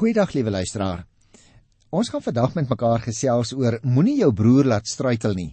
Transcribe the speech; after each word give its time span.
Goeiedag 0.00 0.30
liewe 0.32 0.48
luisteraar. 0.48 1.02
Ons 1.92 2.08
gaan 2.08 2.22
vandag 2.24 2.54
met 2.56 2.70
mekaar 2.72 3.02
gesels 3.04 3.50
oor 3.52 3.74
moenie 3.84 4.14
jou 4.22 4.30
broer 4.32 4.64
laat 4.72 4.86
struikel 4.88 5.34
nie. 5.36 5.50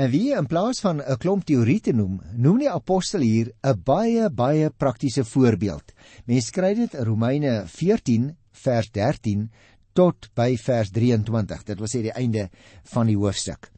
En 0.00 0.08
wie 0.08 0.30
in 0.32 0.46
plaas 0.48 0.80
van 0.80 1.02
'n 1.02 1.18
klomp 1.20 1.44
teorie 1.44 1.80
te 1.80 1.92
noem, 1.92 2.14
noem 2.32 2.58
die 2.58 2.70
apostel 2.70 3.20
hier 3.20 3.52
'n 3.62 3.82
baie 3.84 4.30
baie 4.30 4.70
praktiese 4.70 5.24
voorbeeld. 5.24 5.92
Mens 6.24 6.50
kry 6.50 6.74
dit 6.74 6.94
in 6.94 7.04
Romeine 7.04 7.66
14 7.66 8.36
vers 8.52 8.90
13 8.90 9.50
tot 9.92 10.30
by 10.34 10.56
vers 10.56 10.90
23. 10.90 11.62
Dit 11.64 11.78
wil 11.78 11.88
sê 11.88 12.02
die 12.02 12.16
einde 12.16 12.48
van 12.84 13.06
die 13.06 13.16
hoofstuk. 13.16 13.70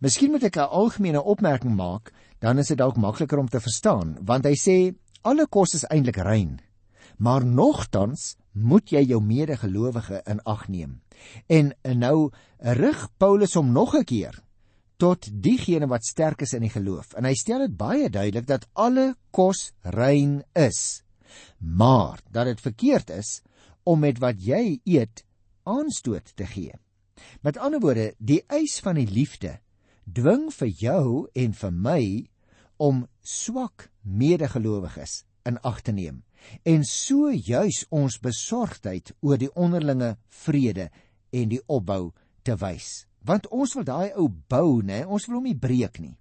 Miskien 0.00 0.30
moet 0.30 0.42
ek 0.42 0.56
'n 0.56 0.68
algemene 0.68 1.22
opmerking 1.22 1.76
maak, 1.76 2.12
dan 2.40 2.58
is 2.58 2.66
dit 2.66 2.78
dalk 2.78 2.96
makliker 2.96 3.38
om 3.38 3.48
te 3.48 3.60
verstaan, 3.60 4.18
want 4.20 4.44
hy 4.44 4.54
sê 4.54 4.94
alle 5.22 5.46
kos 5.46 5.74
is 5.74 5.84
eintlik 5.84 6.16
rein, 6.16 6.60
maar 7.18 7.44
nogtans 7.44 8.36
moet 8.52 8.90
jy 8.90 9.02
jou 9.06 9.20
medegelowige 9.22 10.22
in 10.26 10.40
ag 10.48 10.68
neem. 10.68 11.00
En 11.46 11.72
nou 11.82 12.30
rig 12.58 13.08
Paulus 13.18 13.54
hom 13.54 13.72
nog 13.72 13.94
'n 13.94 14.04
keer 14.04 14.42
tot 14.96 15.28
diegene 15.32 15.86
wat 15.86 16.04
sterk 16.04 16.42
is 16.42 16.52
in 16.52 16.60
die 16.60 16.72
geloof. 16.72 17.14
En 17.16 17.24
hy 17.24 17.34
stel 17.34 17.58
dit 17.58 17.76
baie 17.76 18.10
duidelik 18.10 18.46
dat 18.46 18.68
alle 18.72 19.14
kos 19.30 19.72
rein 19.80 20.42
is, 20.52 21.02
maar 21.58 22.20
dat 22.30 22.44
dit 22.44 22.60
verkeerd 22.60 23.10
is 23.10 23.40
om 23.82 24.00
met 24.00 24.18
wat 24.18 24.42
jy 24.44 24.80
eet 24.84 25.24
aanstoot 25.62 26.36
te 26.36 26.46
gee. 26.46 26.74
Met 27.40 27.56
ander 27.56 27.80
woorde, 27.80 28.14
die 28.18 28.42
eis 28.46 28.80
van 28.80 28.94
die 28.94 29.08
liefde 29.08 29.58
dwing 30.04 30.50
vir 30.52 30.68
jou 30.68 31.28
en 31.34 31.52
vir 31.54 31.72
my 31.72 32.02
om 32.76 33.06
swak 33.22 33.90
medegelowiges 34.02 35.24
in 35.44 35.60
ag 35.64 35.80
te 35.80 35.92
neem 35.92 36.22
en 36.64 36.84
so 36.84 37.30
juis 37.30 37.84
ons 37.90 38.18
besorgdheid 38.22 39.12
oor 39.20 39.38
die 39.40 39.52
onderlinge 39.54 40.16
vrede 40.44 40.90
en 41.30 41.48
die 41.48 41.62
opbou 41.66 42.12
te 42.42 42.56
wys. 42.60 43.06
Want 43.26 43.48
ons 43.52 43.74
wil 43.76 43.84
daai 43.84 44.12
ou 44.16 44.28
bou, 44.28 44.80
nê, 44.82 45.04
ons 45.04 45.26
wil 45.28 45.40
hom 45.40 45.48
nie 45.50 45.58
breek 45.58 46.00
nie. 46.00 46.16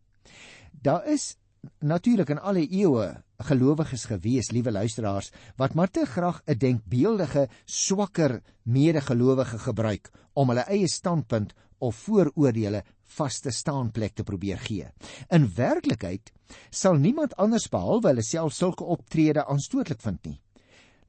Daar 0.71 1.07
is 1.07 1.35
natuurlik 1.83 2.29
in 2.29 2.39
alle 2.39 2.63
eeue 2.63 3.07
gelowiges 3.49 4.05
gewees, 4.11 4.51
liewe 4.51 4.71
luisteraars, 4.71 5.31
wat 5.59 5.75
maar 5.75 5.91
te 5.91 6.05
graag 6.05 6.41
'n 6.45 6.57
denkbeeldige 6.57 7.47
swakker 7.65 8.41
medegelowige 8.63 9.59
gebruik 9.59 10.11
om 10.33 10.49
hulle 10.49 10.67
eie 10.67 10.87
standpunt 10.87 11.53
of 11.79 11.95
vooroordeele 11.95 12.83
vaste 13.17 13.51
staanplek 13.51 14.15
te 14.15 14.23
probeer 14.23 14.59
gee. 14.61 14.87
In 15.33 15.47
werklikheid 15.55 16.31
sal 16.69 16.97
niemand 17.01 17.35
anders 17.37 17.69
behalwe 17.69 18.11
hulle 18.11 18.25
self 18.25 18.53
sulke 18.53 18.85
optrede 18.85 19.45
aanstootlik 19.45 20.01
vind 20.01 20.25
nie. 20.25 20.39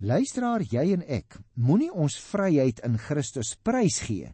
Luisteraar, 0.01 0.63
jy 0.65 0.95
en 0.95 1.03
ek, 1.05 1.37
moenie 1.55 1.91
ons 1.93 2.17
vryheid 2.31 2.81
in 2.87 2.97
Christus 2.99 3.57
prysgee 3.63 4.33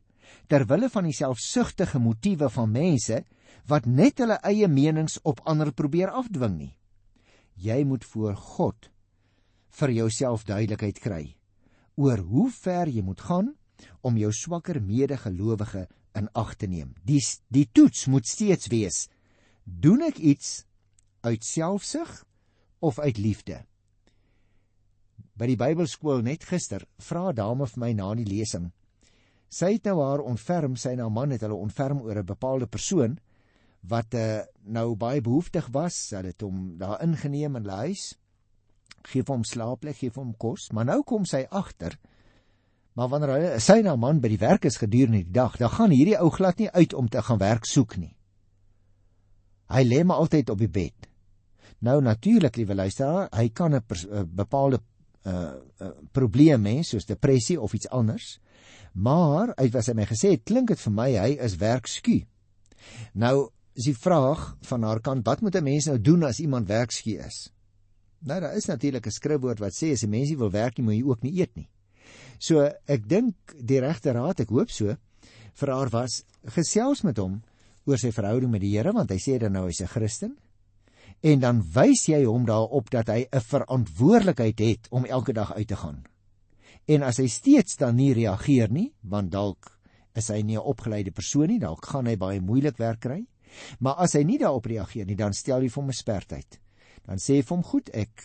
ter 0.51 0.67
wille 0.71 0.89
van 0.91 1.07
die 1.07 1.15
selfsugtige 1.15 1.99
motiewe 2.03 2.49
van 2.51 2.71
mense 2.71 3.23
wat 3.71 3.87
net 3.87 4.23
hulle 4.23 4.39
eie 4.47 4.69
menings 4.71 5.19
op 5.27 5.43
ander 5.45 5.73
probeer 5.75 6.13
afdwing 6.15 6.55
nie. 6.59 6.73
Jy 7.59 7.83
moet 7.89 8.05
voor 8.05 8.37
God 8.37 8.91
vir 9.81 9.93
jouself 9.97 10.47
duidelikheid 10.47 11.01
kry 11.03 11.25
oor 11.97 12.21
hoe 12.31 12.51
ver 12.53 12.91
jy 12.93 13.03
moet 13.03 13.23
gaan 13.27 13.55
om 14.07 14.19
jou 14.21 14.31
swakker 14.33 14.81
medegelowige 14.81 15.87
in 16.17 16.29
ag 16.33 16.55
te 16.57 16.67
neem. 16.67 16.95
Die 17.05 17.21
die 17.53 17.67
toets 17.73 18.07
moet 18.07 18.27
steeds 18.27 18.71
wees: 18.73 19.07
doen 19.65 20.03
ek 20.07 20.19
iets 20.19 20.65
uit 21.27 21.45
selfsug 21.45 22.25
of 22.79 22.99
uit 22.99 23.19
liefde? 23.19 23.65
By 25.37 25.51
die 25.51 25.61
Bybelskool 25.61 26.23
net 26.25 26.47
gister 26.49 26.87
vra 26.99 27.29
'n 27.31 27.37
dame 27.37 27.67
vir 27.67 27.81
my 27.81 27.93
na 27.93 28.15
die 28.15 28.25
lesing. 28.25 28.73
Sy 29.49 29.77
het 29.77 29.85
nou 29.85 30.01
haar 30.03 30.25
ontferm, 30.25 30.77
sy 30.77 30.97
en 30.97 31.05
haar 31.05 31.13
man 31.13 31.31
het 31.31 31.43
hulle 31.45 31.55
ontferm 31.55 32.01
oor 32.01 32.19
'n 32.19 32.27
bepaalde 32.27 32.67
persoon 32.67 33.19
wat 33.87 34.15
uh, 34.15 34.43
nou 34.65 34.97
baie 34.97 35.21
behoeftig 35.21 35.69
was. 35.73 36.11
Hulle 36.11 36.33
het 36.33 36.41
hom 36.41 36.79
daar 36.79 37.03
ingeneem 37.03 37.57
in 37.57 37.63
hulle 37.63 37.77
huis. 37.87 38.17
Gee 39.07 39.23
hom 39.27 39.45
slaapplek, 39.45 39.97
gee 39.97 40.11
hom 40.15 40.35
kos, 40.37 40.71
maar 40.73 40.85
nou 40.85 41.03
kom 41.03 41.25
sy 41.25 41.47
agter 41.51 41.99
Maar 42.97 43.11
wanneer 43.13 43.33
hy 43.35 43.59
sy 43.61 43.83
na 43.85 43.93
man 44.01 44.23
by 44.25 44.31
die 44.33 44.41
werk 44.41 44.65
is 44.65 44.79
gedurende 44.81 45.21
die 45.21 45.35
dag, 45.37 45.59
dan 45.61 45.73
gaan 45.75 45.93
hierdie 45.93 46.17
ou 46.17 46.31
glad 46.33 46.63
nie 46.63 46.71
uit 46.73 46.95
om 46.97 47.11
te 47.13 47.21
gaan 47.23 47.43
werk 47.43 47.69
soek 47.69 47.99
nie. 48.01 48.15
Hy 49.69 49.83
lê 49.85 50.01
maar 50.07 50.23
altyd 50.23 50.51
op 50.55 50.63
die 50.63 50.71
bed. 50.73 51.09
Nou 51.85 51.99
natuurlik, 52.01 52.57
liewe 52.57 52.75
luisteraar, 52.75 53.29
hy 53.37 53.49
kan 53.49 53.75
'n 53.75 53.83
bepaalde 54.33 54.81
uh, 55.27 55.33
uh 55.81 55.91
probleem 56.13 56.65
hê 56.65 56.83
soos 56.83 57.05
depressie 57.05 57.61
of 57.61 57.75
iets 57.75 57.89
anders. 57.89 58.39
Maar 58.95 59.55
uit 59.55 59.73
wat 59.73 59.87
hy 59.87 59.95
my 59.95 60.07
gesê 60.07 60.31
het, 60.31 60.45
klink 60.45 60.69
dit 60.69 60.81
vir 60.81 60.93
my 60.93 61.11
hy 61.13 61.37
is 61.37 61.57
werksku. 61.57 62.25
Nou 63.13 63.51
is 63.75 63.85
die 63.85 63.99
vraag 63.99 64.57
van 64.63 64.83
haar 64.83 65.01
kant, 65.01 65.27
wat 65.27 65.43
moet 65.43 65.57
'n 65.57 65.65
mens 65.65 65.87
nou 65.87 66.01
doen 66.01 66.23
as 66.23 66.41
iemand 66.41 66.69
werksku 66.69 67.19
is? 67.21 67.53
Nou 68.21 68.41
daar 68.41 68.57
is 68.57 68.67
natuurlik 68.67 69.07
'n 69.07 69.11
skrifwoord 69.11 69.59
wat 69.59 69.73
sê 69.73 69.93
as 69.93 70.03
'n 70.03 70.11
mens 70.11 70.29
nie 70.29 70.39
wil 70.39 70.51
werk 70.51 70.79
nie, 70.79 70.85
moet 70.85 70.95
jy 70.95 71.05
ook 71.05 71.23
nie 71.23 71.41
eet 71.41 71.57
nie. 71.57 71.69
So 72.39 72.65
ek 72.87 73.07
dink 73.09 73.57
die 73.57 73.81
regte 73.81 74.13
raad, 74.13 74.41
ek 74.41 74.51
hoop 74.51 74.71
so, 74.71 74.97
vir 75.57 75.73
haar 75.73 75.91
was 75.93 76.25
gesels 76.53 77.03
met 77.05 77.19
hom 77.19 77.41
oor 77.87 77.99
sy 77.99 78.11
verhouding 78.13 78.51
met 78.51 78.61
die 78.61 78.75
Here 78.75 78.93
want 78.93 79.11
hy 79.11 79.19
sê 79.23 79.39
dan 79.39 79.53
nou 79.53 79.67
hy's 79.67 79.81
'n 79.81 79.87
Christen. 79.87 80.37
En 81.23 81.41
dan 81.41 81.63
wys 81.63 82.09
jy 82.09 82.25
hom 82.25 82.45
daarop 82.45 82.91
dat 82.91 83.09
hy 83.09 83.27
'n 83.33 83.41
verantwoordelikheid 83.41 84.59
het 84.59 84.89
om 84.91 85.05
elke 85.05 85.33
dag 85.33 85.55
uit 85.55 85.69
te 85.69 85.77
gaan. 85.77 86.05
En 86.87 87.03
as 87.03 87.17
hy 87.19 87.27
steeds 87.27 87.77
dan 87.77 87.97
nie 87.97 88.13
reageer 88.15 88.71
nie, 88.71 88.93
want 89.03 89.33
dalk 89.33 89.73
is 90.15 90.29
hy 90.29 90.43
nie 90.43 90.57
'n 90.57 90.63
opgeleide 90.63 91.11
persoon 91.11 91.49
nie, 91.49 91.59
dalk 91.59 91.85
gaan 91.85 92.07
hy 92.07 92.17
baie 92.17 92.41
moeilik 92.41 92.77
werk 92.79 93.01
kry. 93.01 93.27
Maar 93.81 93.95
as 93.95 94.13
hy 94.13 94.23
nie 94.23 94.39
daarop 94.39 94.67
reageer 94.67 95.07
nie, 95.07 95.17
dan 95.17 95.33
stel 95.33 95.63
jy 95.63 95.69
vir 95.69 95.83
hom 95.83 95.91
'n 95.91 95.93
spertyd. 95.93 96.61
Dan 97.07 97.19
sê 97.19 97.37
jy 97.37 97.43
vir 97.43 97.57
hom: 97.57 97.63
"Goed, 97.63 97.91
ek 97.95 98.25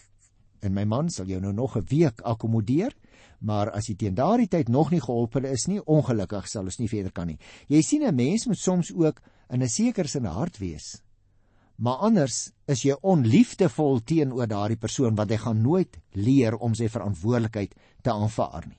en 0.61 0.73
my 0.73 0.83
man 0.85 1.09
sal 1.09 1.25
jou 1.25 1.39
nou 1.39 1.53
nog 1.53 1.77
'n 1.77 1.85
week 1.89 2.21
akkommodeer." 2.21 2.93
Maar 3.41 3.71
as 3.73 3.87
jy 3.89 3.95
teen 3.97 4.15
daardie 4.15 4.49
tyd 4.49 4.69
nog 4.69 4.91
nie 4.93 5.01
geholp 5.01 5.35
is 5.41 5.67
nie, 5.67 5.81
ongelukkig 5.81 6.47
sal 6.49 6.67
ons 6.69 6.77
nie 6.79 6.89
verder 6.89 7.11
kan 7.11 7.27
nie. 7.27 7.39
Jy 7.67 7.81
sien 7.81 8.03
'n 8.03 8.15
mens 8.15 8.45
moet 8.47 8.59
soms 8.59 8.91
ook 8.93 9.21
in 9.49 9.63
'n 9.63 9.69
sekere 9.69 10.07
sin 10.07 10.25
hard 10.25 10.57
wees. 10.57 11.01
Maar 11.77 11.95
anders 12.05 12.51
is 12.67 12.83
jy 12.83 12.95
onliefdevol 13.01 14.03
teenoor 14.05 14.47
daardie 14.47 14.77
persoon 14.77 15.15
want 15.15 15.31
hy 15.31 15.37
gaan 15.37 15.61
nooit 15.61 15.97
leer 16.13 16.55
om 16.55 16.75
sy 16.75 16.87
verantwoordelikheid 16.87 17.73
te 18.03 18.11
aanvaar 18.11 18.67
nie. 18.67 18.77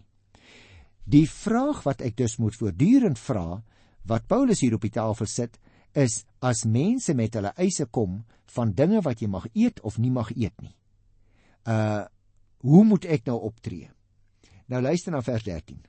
Die 1.05 1.27
vraag 1.27 1.83
wat 1.83 2.01
ek 2.01 2.17
dus 2.17 2.39
moet 2.39 2.55
voortdurend 2.55 3.19
vra, 3.19 3.63
wat 4.07 4.27
Paulus 4.27 4.61
hier 4.61 4.75
op 4.75 4.81
die 4.81 4.95
tafel 4.95 5.27
sit, 5.27 5.59
is 5.95 6.25
as 6.41 6.65
mense 6.65 7.15
met 7.15 7.35
hulle 7.35 7.53
eise 7.57 7.87
kom 7.87 8.23
van 8.55 8.73
dinge 8.73 9.03
wat 9.03 9.21
jy 9.21 9.29
mag 9.29 9.49
eet 9.53 9.81
of 9.83 9.99
nie 9.99 10.11
mag 10.11 10.31
eet 10.37 10.55
nie. 10.63 10.75
Uh 11.67 12.07
hoe 12.63 12.85
moet 12.87 13.05
ek 13.11 13.25
nou 13.27 13.41
optree? 13.43 13.89
Nou 14.73 14.81
luister 14.81 15.13
na 15.13 15.21
vers 15.21 15.45
13. 15.45 15.83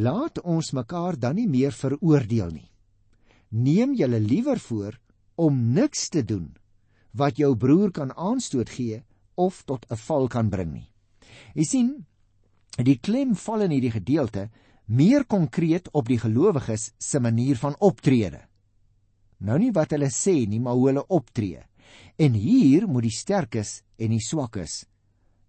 Laat 0.00 0.40
ons 0.40 0.72
mekaar 0.72 1.18
dan 1.20 1.36
nie 1.36 1.48
meer 1.50 1.74
veroordeel 1.76 2.54
nie. 2.54 2.70
Neem 3.52 3.92
julle 3.98 4.20
liewer 4.22 4.58
voor 4.58 4.96
om 5.36 5.58
niks 5.76 6.08
te 6.08 6.24
doen 6.24 6.48
wat 7.14 7.38
jou 7.38 7.52
broer 7.54 7.92
kan 7.94 8.10
aanstoot 8.16 8.72
gee 8.72 9.02
of 9.36 9.62
tot 9.68 9.86
'n 9.90 9.96
val 9.96 10.28
kan 10.28 10.48
bring 10.48 10.72
nie. 10.72 10.90
Jy 11.54 11.64
sien, 11.64 12.06
die 12.76 12.98
klem 12.98 13.36
val 13.36 13.60
in 13.62 13.70
hierdie 13.70 13.94
gedeelte 14.00 14.50
meer 14.86 15.24
konkreet 15.24 15.88
op 15.92 16.08
die 16.08 16.18
gelowiges 16.18 16.92
se 16.98 17.20
manier 17.20 17.56
van 17.56 17.76
optrede. 17.78 18.48
Nou 19.38 19.58
nie 19.58 19.72
wat 19.72 19.90
hulle 19.90 20.10
sê 20.10 20.48
nie, 20.48 20.60
maar 20.60 20.74
hoe 20.74 20.88
hulle 20.88 21.06
optree. 21.06 21.62
En 22.16 22.32
hier 22.32 22.88
moet 22.88 23.02
die 23.02 23.18
sterkes 23.18 23.82
en 23.98 24.10
die 24.10 24.20
swakkes 24.20 24.86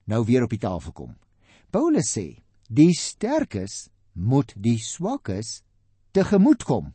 nou 0.06 0.26
weer 0.26 0.44
op 0.44 0.50
die 0.50 0.60
tafel 0.60 0.92
kom. 0.92 1.16
Paulus 1.76 2.08
sê, 2.16 2.30
die 2.72 2.94
sterkes 2.96 3.90
moet 4.16 4.54
die 4.56 4.78
swakkes 4.80 5.58
tegemoetkom. 6.16 6.94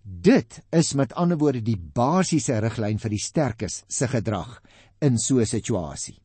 Dit 0.00 0.62
is 0.72 0.94
met 0.96 1.12
ander 1.12 1.36
woorde 1.36 1.60
die 1.60 1.76
basiese 1.76 2.56
riglyn 2.64 2.96
vir 3.02 3.12
die 3.12 3.20
sterkes 3.20 3.82
se 3.92 4.08
gedrag 4.08 4.54
in 5.04 5.20
so 5.20 5.36
'n 5.36 5.44
situasie. 5.44 6.16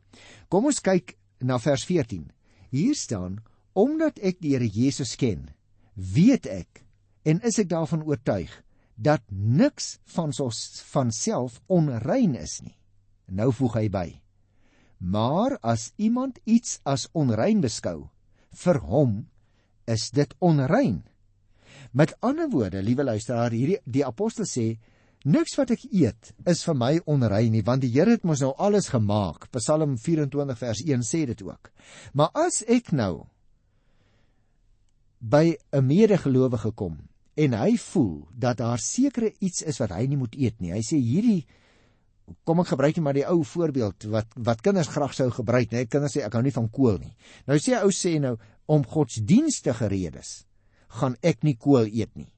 Kom 0.47 0.71
ons 0.71 0.79
kyk 0.79 1.17
na 1.41 1.59
vers 1.59 1.83
14. 1.83 2.31
Hier 2.71 2.95
staan: 2.95 3.43
Omdat 3.75 4.19
ek 4.23 4.39
die 4.39 4.55
Here 4.55 4.69
Jesus 4.69 5.17
ken, 5.17 5.51
weet 5.95 6.47
ek 6.47 6.85
en 7.25 7.41
is 7.41 7.59
ek 7.59 7.67
daarvan 7.67 8.07
oortuig 8.07 8.63
dat 8.95 9.21
niks 9.27 9.99
van 10.05 10.31
ons 10.39 10.81
van 10.93 11.11
self 11.11 11.61
onrein 11.67 12.35
is 12.35 12.61
nie. 12.61 12.77
Nou 13.27 13.51
voeg 13.51 13.73
hy 13.73 13.89
by: 13.89 14.22
Maar 15.03 15.57
as 15.59 15.91
iemand 15.99 16.39
iets 16.47 16.79
as 16.87 17.09
onrein 17.11 17.59
beskou, 17.61 18.07
vir 18.55 18.79
hom 18.87 19.17
is 19.89 20.07
dit 20.15 20.31
onrein. 20.39 21.01
Met 21.91 22.15
ander 22.23 22.47
woorde, 22.49 22.81
liewe 22.81 23.03
luisteraar, 23.03 23.51
hierdie 23.51 23.81
die 23.83 24.05
apostel 24.07 24.47
sê, 24.47 24.77
niks 25.27 25.57
wat 25.59 25.73
ek 25.75 25.83
eet 25.91 26.31
is 26.47 26.63
vir 26.63 26.77
my 26.79 26.93
onrein 27.09 27.51
nie, 27.51 27.63
want 27.67 27.83
die 27.83 27.91
Here 27.91 28.15
het 28.15 28.23
mos 28.23 28.41
nou 28.43 28.53
alles 28.55 28.87
gemaak. 28.93 29.49
Psalm 29.51 29.97
24 29.99 30.59
vers 30.59 30.83
1 30.87 31.03
sê 31.07 31.25
dit 31.27 31.43
ook. 31.43 31.71
Maar 32.13 32.31
as 32.47 32.61
ek 32.67 32.93
nou 32.95 33.25
by 35.19 35.55
'n 35.71 35.85
medegelowige 35.87 36.71
kom 36.71 36.97
en 37.35 37.53
hy 37.53 37.77
voel 37.77 38.27
dat 38.35 38.57
daar 38.57 38.79
sekere 38.79 39.33
iets 39.39 39.61
is 39.61 39.79
wat 39.79 39.91
hy 39.91 40.07
nie 40.07 40.17
moet 40.17 40.35
eet 40.35 40.59
nie. 40.61 40.71
Hy 40.71 40.81
sê 40.81 40.97
hierdie 40.97 41.45
kom 42.47 42.61
ek 42.63 42.71
gebruik 42.73 42.97
net 42.97 43.03
maar 43.05 43.17
die 43.17 43.27
ou 43.27 43.41
voorbeeld 43.47 44.07
wat 44.11 44.37
wat 44.47 44.63
kinders 44.63 44.91
graag 44.91 45.13
sou 45.15 45.29
gebruik, 45.31 45.71
né? 45.71 45.85
Kinders 45.85 46.15
sê 46.15 46.23
ek 46.25 46.37
hou 46.37 46.43
nie 46.43 46.55
van 46.55 46.69
kool 46.71 46.97
nie. 47.01 47.13
Nou 47.47 47.59
sê 47.59 47.75
ou 47.81 47.91
sê 47.91 48.15
nou 48.23 48.37
om 48.71 48.85
godsdienstige 48.87 49.89
redes 49.91 50.43
gaan 50.99 51.17
ek 51.25 51.43
nie 51.43 51.57
kool 51.59 51.89
eet 51.89 52.13
nie. 52.15 52.29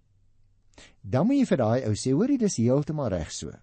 Dan 1.06 1.28
moet 1.28 1.44
jy 1.44 1.48
vir 1.52 1.62
daai 1.62 1.88
ou 1.90 1.94
sê, 2.00 2.12
hoorie, 2.16 2.40
dis 2.42 2.58
heeltemal 2.60 3.12
reg 3.14 3.32
so. 3.34 3.54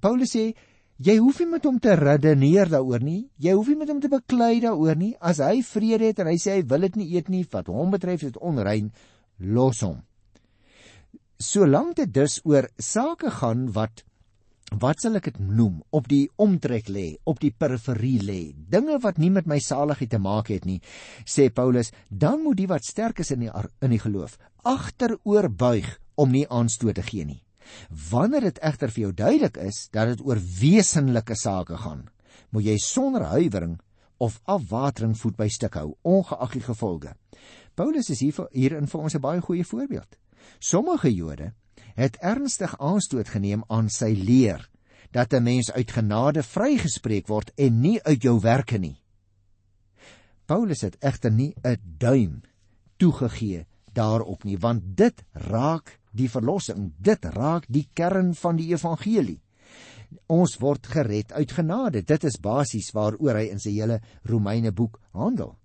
Paulus 0.00 0.32
sê 0.34 0.50
jy 0.98 1.16
hoef 1.20 1.40
nie 1.42 1.50
met 1.52 1.66
hom 1.68 1.78
te 1.82 1.94
redeneer 1.98 2.70
daaroor 2.72 3.04
nie. 3.04 3.28
Jy 3.38 3.54
hoef 3.58 3.68
nie 3.70 3.78
met 3.82 3.92
hom 3.92 4.00
te 4.02 4.10
beklei 4.12 4.58
daaroor 4.64 4.98
nie. 4.98 5.14
As 5.20 5.42
hy 5.44 5.60
vrede 5.66 6.10
het 6.10 6.22
en 6.22 6.30
hy 6.30 6.38
sê 6.40 6.58
hy 6.58 6.66
wil 6.70 6.86
dit 6.88 7.00
nie 7.02 7.08
eet 7.16 7.30
nie, 7.32 7.44
wat 7.52 7.70
hom 7.70 7.92
betref 7.94 8.24
is 8.24 8.32
dit 8.32 8.42
onrein, 8.42 8.90
los 9.38 9.82
hom. 9.86 10.00
Solank 11.38 12.00
dit 12.00 12.10
dus 12.10 12.40
oor 12.48 12.66
sake 12.82 13.30
gaan 13.36 13.68
wat 13.76 14.02
wat 14.70 15.00
sal 15.00 15.16
ek 15.16 15.30
dit 15.30 15.40
noem 15.40 15.80
op 15.90 16.08
die 16.08 16.28
omtrek 16.36 16.88
lê 16.92 17.16
op 17.24 17.40
die 17.40 17.50
periferie 17.50 18.20
lê 18.20 18.40
dinge 18.54 18.98
wat 19.02 19.18
nie 19.18 19.30
met 19.30 19.46
my 19.46 19.58
saligheid 19.58 20.10
te 20.10 20.18
maak 20.18 20.48
het 20.52 20.64
nie 20.68 20.80
sê 21.24 21.48
Paulus 21.50 21.92
dan 22.08 22.42
moet 22.42 22.56
die 22.56 22.68
wat 22.68 22.84
sterk 22.84 23.20
is 23.20 23.30
in 23.30 23.46
die 23.46 23.52
in 23.80 23.90
die 23.90 24.02
geloof 24.02 24.38
agteroor 24.64 25.48
buig 25.48 25.98
om 26.16 26.30
nie 26.30 26.46
aanstoot 26.50 26.94
te 26.94 27.02
gee 27.02 27.24
nie 27.24 27.42
Wanneer 28.10 28.48
dit 28.48 28.60
egter 28.64 28.92
vir 28.92 29.02
jou 29.02 29.12
duidelik 29.12 29.58
is 29.62 29.88
dat 29.92 30.12
dit 30.12 30.24
oor 30.26 30.40
wesenlike 30.60 31.36
sake 31.36 31.76
gaan, 31.84 32.06
moet 32.50 32.68
jy 32.68 32.76
sonder 32.82 33.28
huiwering 33.32 33.78
of 34.18 34.40
afwatering 34.50 35.14
voet 35.18 35.36
by 35.38 35.48
stuk 35.52 35.78
hou, 35.78 35.92
ongeag 36.02 36.56
die 36.56 36.64
gevolge. 36.64 37.14
Paulus 37.78 38.10
is 38.10 38.22
hier 38.24 38.48
hierin 38.52 38.88
vir 38.90 39.00
ons 39.00 39.14
'n 39.14 39.20
baie 39.20 39.40
goeie 39.40 39.64
voorbeeld. 39.64 40.18
Sommige 40.58 41.14
Jode 41.14 41.52
het 41.98 42.18
ernstig 42.22 42.76
aanstoot 42.78 43.28
geneem 43.34 43.64
aan 43.66 43.90
sy 43.90 44.12
leer 44.14 44.62
dat 45.10 45.32
'n 45.32 45.42
mens 45.42 45.72
uit 45.72 45.90
genade 45.90 46.42
vrygespreek 46.42 47.26
word 47.26 47.50
en 47.56 47.80
nie 47.80 48.02
uit 48.02 48.22
jou 48.22 48.40
werke 48.40 48.78
nie. 48.78 49.02
Paulus 50.46 50.80
het 50.80 50.96
egter 51.00 51.32
nie 51.32 51.54
'n 51.64 51.76
duim 51.98 52.42
toegegee 52.96 53.66
daarop 53.92 54.44
nie, 54.44 54.58
want 54.58 54.82
dit 54.96 55.24
raak 55.32 55.98
die 56.12 56.30
verlossing. 56.30 56.92
Dit 56.98 57.24
raak 57.24 57.64
die 57.68 57.88
kern 57.92 58.34
van 58.34 58.56
die 58.56 58.70
evangelie. 58.72 59.40
Ons 60.26 60.56
word 60.58 60.86
gered 60.86 61.32
uit 61.32 61.52
genade. 61.52 62.02
Dit 62.02 62.24
is 62.24 62.40
basies 62.40 62.90
waaroor 62.92 63.34
hy 63.34 63.48
in 63.52 63.58
sy 63.58 63.70
hele 63.70 64.00
Romeine 64.22 64.72
boek 64.72 65.00
handel. 65.12 65.58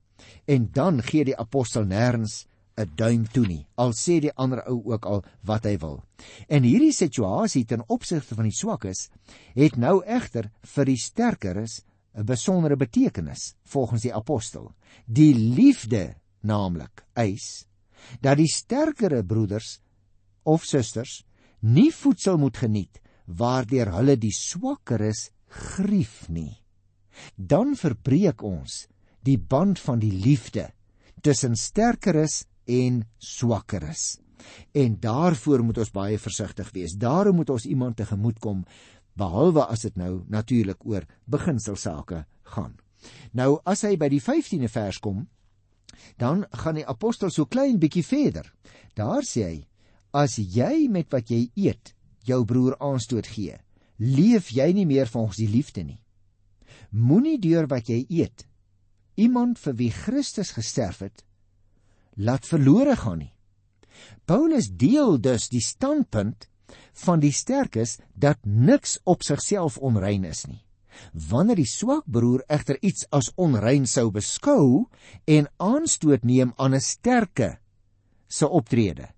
En 0.45 0.71
dan 0.71 1.01
gee 1.01 1.25
die 1.25 1.37
apostel 1.37 1.85
nêrens 1.85 2.45
'n 2.77 2.89
duim 2.95 3.25
toe 3.27 3.45
nie. 3.47 3.65
Al 3.77 3.93
sê 3.93 4.19
die 4.19 4.33
ander 4.35 4.63
ou 4.67 4.81
ook 4.91 5.05
al 5.05 5.23
wat 5.45 5.65
hy 5.65 5.77
wil. 5.77 6.03
En 6.47 6.63
hierdie 6.63 6.93
situasie 6.93 7.65
ten 7.65 7.83
opsigte 7.87 8.35
van 8.35 8.49
die 8.49 8.55
swakkes 8.55 9.09
het 9.55 9.77
nou 9.77 10.01
egter 10.05 10.49
vir 10.75 10.85
die 10.85 10.97
sterkeres 10.97 11.83
'n 12.15 12.25
besondere 12.25 12.75
betekenis 12.75 13.55
volgens 13.63 14.01
die 14.01 14.13
apostel. 14.13 14.73
Die 15.05 15.33
liefde 15.33 16.15
naamlik 16.41 17.05
eis 17.13 17.65
dat 18.21 18.37
die 18.37 18.51
sterkere 18.51 19.23
broeders 19.23 19.79
of 20.43 20.63
susters 20.63 21.23
nie 21.61 21.91
voedsel 21.91 22.37
moet 22.37 22.57
geniet 22.57 22.99
waardeur 23.25 23.93
hulle 23.95 24.17
die 24.17 24.33
swakkeres 24.35 25.31
grief 25.47 26.27
nie. 26.29 26.59
Dan 27.35 27.75
verbreek 27.75 28.43
ons 28.43 28.87
die 29.23 29.37
band 29.37 29.79
van 29.79 29.99
die 29.99 30.11
liefde 30.11 30.73
tussen 31.23 31.55
sterkeres 31.55 32.43
en 32.65 33.03
swakkeres. 33.17 34.19
En 34.71 34.97
daarvoor 34.99 35.63
moet 35.63 35.77
ons 35.77 35.91
baie 35.91 36.19
versigtig 36.19 36.71
wees. 36.75 36.95
Daarom 36.99 37.35
moet 37.35 37.49
ons 37.49 37.65
iemand 37.65 37.97
tegemoet 37.97 38.39
kom 38.39 38.63
behalwe 39.17 39.65
as 39.69 39.85
dit 39.85 39.95
nou 39.95 40.23
natuurlik 40.27 40.85
oor 40.85 41.05
beginselsake 41.29 42.23
gaan. 42.55 42.73
Nou 43.31 43.59
as 43.69 43.83
hy 43.85 43.95
by 43.99 44.09
die 44.11 44.21
15de 44.21 44.69
vers 44.71 44.99
kom, 45.03 45.27
dan 46.17 46.45
gaan 46.63 46.79
die 46.79 46.87
apostel 46.87 47.31
so 47.31 47.45
klein 47.45 47.79
bietjie 47.79 48.05
verder. 48.05 48.49
Daar 48.97 49.25
sê 49.27 49.43
hy: 49.45 49.59
As 50.13 50.37
jy 50.37 50.87
met 50.89 51.11
wat 51.13 51.29
jy 51.29 51.49
eet 51.55 51.93
jou 52.25 52.43
broer 52.45 52.77
aanstoot 52.79 53.27
gee, 53.27 53.57
leef 53.97 54.51
jy 54.53 54.71
nie 54.73 54.85
meer 54.85 55.09
volgens 55.09 55.41
die 55.41 55.49
liefde 55.49 55.83
nie. 55.83 55.99
Moenie 56.91 57.39
deur 57.41 57.67
wat 57.67 57.89
jy 57.89 58.03
eet 58.09 58.45
iemand 59.15 59.59
vir 59.61 59.75
wie 59.77 59.91
Christus 59.93 60.53
gesterf 60.55 61.03
het 61.05 61.23
laat 62.15 62.45
verlore 62.45 62.95
gaan 62.95 63.23
nie. 63.23 63.33
Paulus 64.25 64.69
deel 64.69 65.17
dus 65.21 65.49
die 65.51 65.61
standpunt 65.61 66.47
van 67.05 67.19
die 67.19 67.33
sterkes 67.33 67.97
dat 68.13 68.39
niks 68.43 68.99
op 69.03 69.23
sigself 69.23 69.77
onrein 69.77 70.25
is 70.25 70.45
nie. 70.47 70.61
Wanneer 71.13 71.57
die 71.57 71.69
swak 71.69 72.05
broer 72.05 72.43
egter 72.47 72.77
iets 72.81 73.07
as 73.11 73.31
onrein 73.35 73.87
sou 73.89 74.11
beskou 74.13 74.85
en 75.25 75.49
aanstoot 75.57 76.23
neem 76.23 76.53
aan 76.57 76.75
'n 76.75 76.81
sterke 76.81 77.57
se 78.27 78.49
optrede, 78.49 79.09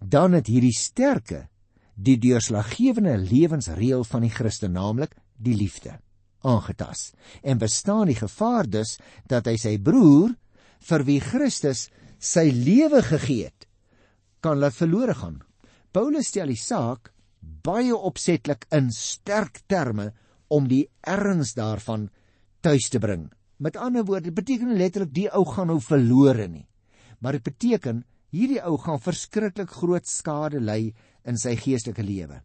dan 0.00 0.32
het 0.32 0.46
hierdie 0.46 0.76
sterke 0.76 1.48
die 1.94 2.18
deurslaggewende 2.18 3.16
lewensreël 3.18 4.04
van 4.04 4.22
die 4.22 4.30
Christen 4.30 4.72
naamlik 4.72 5.16
die 5.36 5.54
liefde 5.54 5.98
aangetas 6.46 7.12
en 7.42 7.58
bestaan 7.58 8.06
die 8.06 8.18
gevaar 8.18 8.68
dus 8.70 8.98
dat 9.26 9.46
hy 9.46 9.56
sy 9.56 9.78
broer 9.78 10.34
vir 10.88 11.04
wie 11.08 11.20
Christus 11.20 11.88
sy 12.18 12.50
lewe 12.50 13.02
gegee 13.02 13.48
het 13.48 13.66
kan 14.40 14.58
laat 14.58 14.76
verlore 14.76 15.14
gaan. 15.18 15.40
Paulus 15.90 16.28
stel 16.30 16.52
die 16.52 16.60
saak 16.60 17.12
baie 17.40 17.94
opsetlik 17.94 18.66
in 18.74 18.90
sterk 18.94 19.62
terme 19.66 20.12
om 20.48 20.68
die 20.70 20.86
erns 21.02 21.54
daarvan 21.58 22.08
tuis 22.62 22.88
te 22.92 23.00
bring. 23.02 23.28
Met 23.58 23.76
ander 23.76 24.04
woorde 24.06 24.32
beteken 24.32 24.76
letterlik 24.78 25.14
die 25.14 25.28
ou 25.34 25.44
gaan 25.46 25.72
nou 25.72 25.80
verlore 25.82 26.46
nie. 26.48 26.66
Maar 27.18 27.38
dit 27.38 27.48
beteken 27.50 28.04
hierdie 28.30 28.60
ou 28.62 28.76
gaan 28.78 29.00
verskriklik 29.02 29.72
groot 29.80 30.06
skade 30.06 30.60
ly 30.60 30.92
in 31.26 31.38
sy 31.40 31.56
geestelike 31.58 32.04
lewe. 32.04 32.42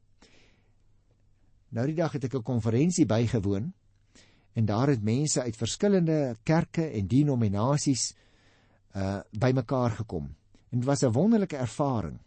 Nou 1.73 1.85
die 1.89 1.97
dag 1.97 2.13
het 2.13 2.25
ek 2.25 2.35
'n 2.35 2.43
konferensie 2.43 3.05
bygewoon 3.05 3.73
en 4.53 4.65
daar 4.65 4.87
het 4.87 5.03
mense 5.03 5.41
uit 5.41 5.55
verskillende 5.57 6.35
kerke 6.43 6.89
en 6.89 7.07
denominasies 7.07 8.13
uh 8.95 9.19
bymekaar 9.31 9.91
gekom. 9.91 10.35
En 10.69 10.79
dit 10.79 10.85
was 10.85 11.01
'n 11.01 11.11
wonderlike 11.11 11.57
ervaring. 11.57 12.19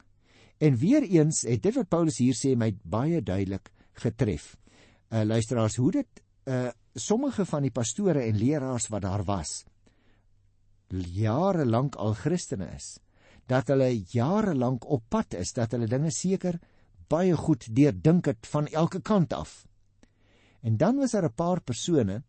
En 0.58 0.76
weer 0.76 1.02
eens 1.02 1.42
het 1.42 1.62
dit 1.62 1.74
wat 1.74 1.88
Paulus 1.88 2.18
hier 2.18 2.34
sê 2.34 2.56
my 2.56 2.76
baie 2.82 3.22
duidelik 3.22 3.70
getref. 3.92 4.56
Uh 5.08 5.22
luisteraars, 5.22 5.76
hoe 5.76 5.90
dit 5.90 6.22
uh 6.44 6.68
sommige 6.94 7.44
van 7.44 7.62
die 7.62 7.70
pastore 7.70 8.20
en 8.20 8.36
leraars 8.36 8.88
wat 8.88 9.02
daar 9.02 9.24
was 9.24 9.64
jare 10.88 11.66
lank 11.66 11.96
al 11.96 12.14
Christene 12.14 12.68
is 12.74 12.98
dat 13.46 13.68
hulle 13.70 13.92
jare 14.10 14.54
lank 14.54 14.88
op 14.90 15.04
pad 15.08 15.36
is, 15.38 15.52
dat 15.54 15.70
hulle 15.70 15.86
dinge 15.86 16.10
seker 16.10 16.58
baie 17.06 17.34
goed 17.38 17.68
deurdink 17.70 18.26
het 18.26 18.46
van 18.50 18.66
elke 18.66 18.98
kant 19.00 19.32
af. 19.32 19.66
En 20.66 20.76
dan 20.76 20.96
was 20.96 21.12
daar 21.14 21.24
'n 21.24 21.34
paar 21.34 21.60
persone 21.60 22.22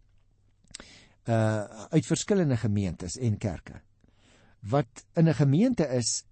uh 1.25 1.63
uit 1.89 2.05
verskillende 2.05 2.57
gemeentes 2.57 3.17
en 3.17 3.37
kerke 3.37 3.81
wat 4.61 5.05
in 5.15 5.27
'n 5.27 5.33
gemeente 5.33 5.87
is 5.87 6.25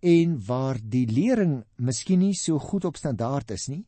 en 0.00 0.38
waar 0.46 0.78
die 0.82 1.06
lering 1.06 1.64
miskien 1.76 2.18
nie 2.18 2.34
so 2.34 2.58
goed 2.58 2.84
op 2.84 2.96
standaard 2.96 3.50
is 3.50 3.68
nie 3.68 3.84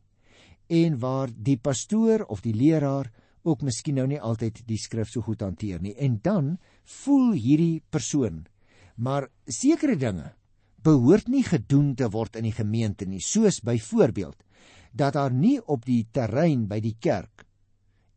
en 0.67 0.99
waar 0.99 1.29
die 1.35 1.57
pastoor 1.57 2.25
of 2.27 2.41
die 2.41 2.53
leraar 2.53 3.11
ook 3.43 3.61
miskien 3.61 3.95
nou 3.95 4.07
nie 4.07 4.21
altyd 4.21 4.67
die 4.67 4.77
skrif 4.77 5.09
so 5.09 5.21
goed 5.21 5.41
hanteer 5.41 5.81
nie 5.81 5.95
en 5.95 6.19
dan 6.21 6.57
voel 6.83 7.31
hierdie 7.31 7.83
persoon 7.89 8.45
maar 8.95 9.29
sekere 9.45 9.95
dinge 9.95 10.33
behoort 10.83 11.29
nie 11.29 11.43
gedoen 11.45 11.93
te 11.95 12.09
word 12.09 12.37
in 12.39 12.47
die 12.49 12.55
gemeente 12.55 13.05
nie, 13.05 13.21
soos 13.21 13.61
byvoorbeeld 13.65 14.37
dat 14.97 15.15
daar 15.15 15.33
nie 15.33 15.59
op 15.71 15.85
die 15.85 16.03
terrein 16.11 16.67
by 16.67 16.81
die 16.83 16.97
kerk 16.99 17.45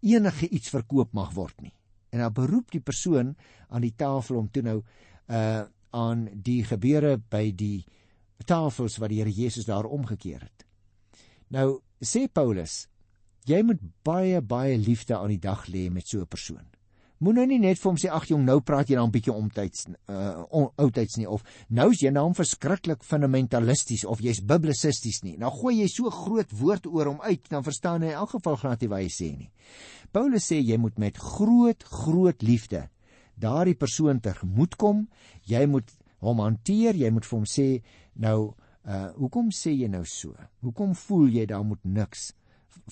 enige 0.04 0.48
iets 0.48 0.72
verkoop 0.72 1.14
mag 1.16 1.32
word 1.36 1.60
nie. 1.64 1.72
En 2.12 2.20
dan 2.24 2.34
beroep 2.34 2.70
die 2.72 2.82
persoon 2.84 3.34
aan 3.68 3.84
die 3.84 3.94
tafel 3.96 4.38
om 4.38 4.48
toe 4.52 4.62
nou 4.62 4.78
uh 5.28 5.64
aan 5.94 6.24
die 6.42 6.64
gebeure 6.66 7.20
by 7.30 7.52
die 7.54 7.84
tafels 8.42 8.96
wat 8.98 9.12
die 9.12 9.20
Here 9.20 9.30
Jesus 9.30 9.68
daar 9.68 9.86
omgekeer 9.86 10.40
het. 10.42 10.64
Nou 11.54 11.78
sê 12.02 12.26
Paulus, 12.26 12.88
jy 13.46 13.62
moet 13.62 13.78
baie 14.02 14.40
baie 14.42 14.74
liefde 14.78 15.14
aan 15.14 15.30
die 15.36 15.38
dag 15.38 15.68
lê 15.70 15.90
met 15.90 16.08
so 16.08 16.20
'n 16.20 16.26
persoon. 16.26 16.66
Moenie 17.22 17.46
nou 17.46 17.46
nie 17.46 17.58
net 17.58 17.78
vir 17.78 17.88
hom 17.88 17.96
sê 17.96 18.10
ag 18.10 18.26
jong 18.26 18.42
nou 18.44 18.60
praat 18.60 18.88
jy 18.90 18.96
dan 18.96 19.08
'n 19.08 19.12
bietjie 19.12 19.32
omtyds 19.32 19.86
uh 20.08 20.66
oudtyds 20.76 21.16
nie 21.16 21.28
of 21.28 21.42
nou 21.68 21.90
is 21.90 22.02
jy 22.02 22.10
nou 22.10 22.32
verskriklik 22.34 23.04
fundamentalisties 23.04 24.04
of 24.04 24.20
jy's 24.20 24.40
biblisisties 24.40 25.22
nie. 25.22 25.36
Nou 25.38 25.50
gooi 25.50 25.80
jy 25.80 25.88
so 25.88 26.10
groot 26.10 26.50
woord 26.50 26.86
oor 26.86 27.06
hom 27.06 27.20
uit, 27.20 27.48
dan 27.48 27.62
verstaan 27.62 28.02
hy 28.02 28.08
in 28.08 28.14
elk 28.14 28.30
geval 28.30 28.56
glad 28.56 28.80
nie 28.80 28.88
wat 28.88 29.00
hy 29.00 29.08
sê 29.08 29.36
nie. 29.38 29.50
Paulus 30.12 30.50
sê 30.50 30.58
jy 30.60 30.76
moet 30.76 30.98
met 30.98 31.16
groot 31.16 31.84
groot 31.84 32.42
liefde 32.42 32.88
daardie 33.40 33.76
persoon 33.78 34.20
tegemoet 34.20 34.76
kom. 34.76 35.06
Jy 35.48 35.64
moet 35.70 35.90
hom 36.24 36.40
hanteer. 36.44 36.96
Jy 36.96 37.10
moet 37.14 37.26
vir 37.28 37.38
hom 37.38 37.48
sê, 37.48 37.68
nou, 38.14 38.54
uh 38.84 39.10
hoekom 39.16 39.50
sê 39.54 39.72
jy 39.72 39.88
nou 39.88 40.04
so? 40.04 40.34
Hoekom 40.64 40.94
voel 41.06 41.30
jy 41.38 41.46
daar 41.48 41.64
moet 41.64 41.84
niks 41.84 42.32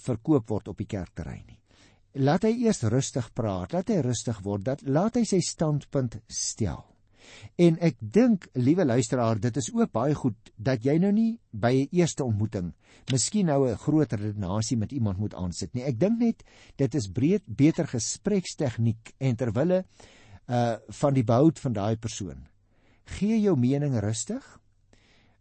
verkoop 0.01 0.49
word 0.49 0.71
op 0.73 0.79
die 0.79 0.89
kerkterrein 0.89 1.45
nie? 1.47 1.59
Laat 2.25 2.45
hy 2.45 2.53
eers 2.65 2.83
rustig 2.93 3.31
praat, 3.37 3.73
laat 3.73 3.89
hy 3.89 4.01
rustig 4.05 4.41
word, 4.45 4.65
dat 4.65 4.83
laat 4.85 5.17
hy 5.17 5.25
sy 5.29 5.41
standpunt 5.45 6.19
stel. 6.29 6.85
En 7.61 7.79
ek 7.81 7.97
dink, 8.01 8.49
liewe 8.59 8.85
luisteraar, 8.85 9.39
dit 9.41 9.57
is 9.57 9.71
ook 9.73 9.93
baie 9.95 10.15
goed 10.17 10.53
dat 10.57 10.85
jy 10.85 10.99
nou 11.01 11.13
nie 11.13 11.39
by 11.53 11.73
'n 11.73 11.89
eerste 11.93 12.25
ontmoeting 12.25 12.73
miskien 13.11 13.47
nou 13.47 13.69
'n 13.69 13.77
groter 13.77 14.19
redenasie 14.19 14.77
met 14.77 14.93
iemand 14.93 15.19
moet 15.19 15.35
aansit 15.35 15.75
nie. 15.75 15.83
Ek 15.83 15.99
dink 15.99 16.19
net 16.19 16.45
dit 16.77 16.95
is 16.95 17.09
breed 17.09 17.43
beter 17.47 17.87
gesprekstegniek 17.87 19.15
en 19.19 19.37
terwille 19.37 19.85
uh 20.49 20.77
van 20.89 21.15
die 21.15 21.25
behoud 21.25 21.59
van 21.59 21.73
daai 21.73 21.97
persoon. 21.97 22.47
Gee 23.05 23.41
jou 23.41 23.57
mening 23.57 23.99
rustig. 24.01 24.45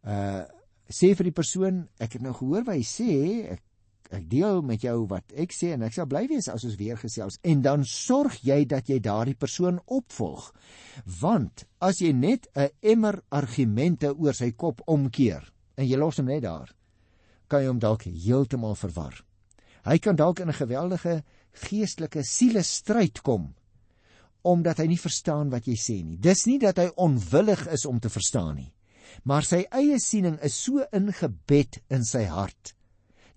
Uh 0.03 0.43
sê 0.91 1.13
vir 1.15 1.29
die 1.29 1.35
persoon, 1.35 1.87
ek 2.03 2.17
het 2.17 2.21
nou 2.21 2.33
gehoor 2.35 2.65
wat 2.67 2.75
hy 2.75 2.83
sê, 2.83 3.11
ek 3.53 3.61
ek 4.11 4.27
deel 4.31 4.59
met 4.65 4.83
jou 4.83 5.05
wat 5.09 5.31
ek 5.39 5.53
sê 5.55 5.71
en 5.75 5.85
ek 5.87 5.95
sal 5.95 6.07
bly 6.11 6.25
wees 6.29 6.49
as 6.51 6.65
ons 6.67 6.75
weer 6.79 6.99
gesels 6.99 7.39
en 7.47 7.63
dan 7.63 7.85
sorg 7.87 8.41
jy 8.45 8.63
dat 8.69 8.89
jy 8.91 8.99
daardie 9.03 9.37
persoon 9.39 9.79
opvolg 9.87 10.49
want 11.21 11.65
as 11.79 12.01
jy 12.03 12.11
net 12.11 12.47
'n 12.55 12.69
emmer 12.81 13.21
argumente 13.29 14.11
oor 14.11 14.35
sy 14.35 14.51
kop 14.51 14.81
omkeer 14.87 15.47
en 15.77 15.87
jy 15.87 15.97
los 15.97 16.19
hom 16.19 16.27
net 16.27 16.43
daar 16.43 16.75
kan 17.47 17.61
jy 17.61 17.67
hom 17.67 17.79
dalk 17.79 18.03
heeltemal 18.03 18.75
verwar 18.75 19.23
hy 19.85 19.97
kan 19.97 20.15
dalk 20.15 20.39
in 20.39 20.49
'n 20.49 20.59
geweldige 20.59 21.23
geestelike 21.53 22.23
siele 22.23 22.63
stryd 22.63 23.21
kom 23.23 23.53
omdat 24.47 24.81
hy 24.81 24.87
nie 24.91 25.01
verstaan 25.01 25.49
wat 25.53 25.67
jy 25.67 25.77
sê 25.77 26.01
nie 26.03 26.17
dis 26.17 26.45
nie 26.49 26.59
dat 26.59 26.77
hy 26.81 26.89
onwillig 26.95 27.67
is 27.73 27.85
om 27.85 27.99
te 27.99 28.09
verstaan 28.09 28.55
nie 28.57 28.71
maar 29.23 29.45
sy 29.45 29.63
eie 29.71 29.99
siening 29.99 30.37
is 30.45 30.55
so 30.65 30.83
ingebed 30.95 31.81
in 31.89 32.05
sy 32.07 32.25
hart 32.31 32.75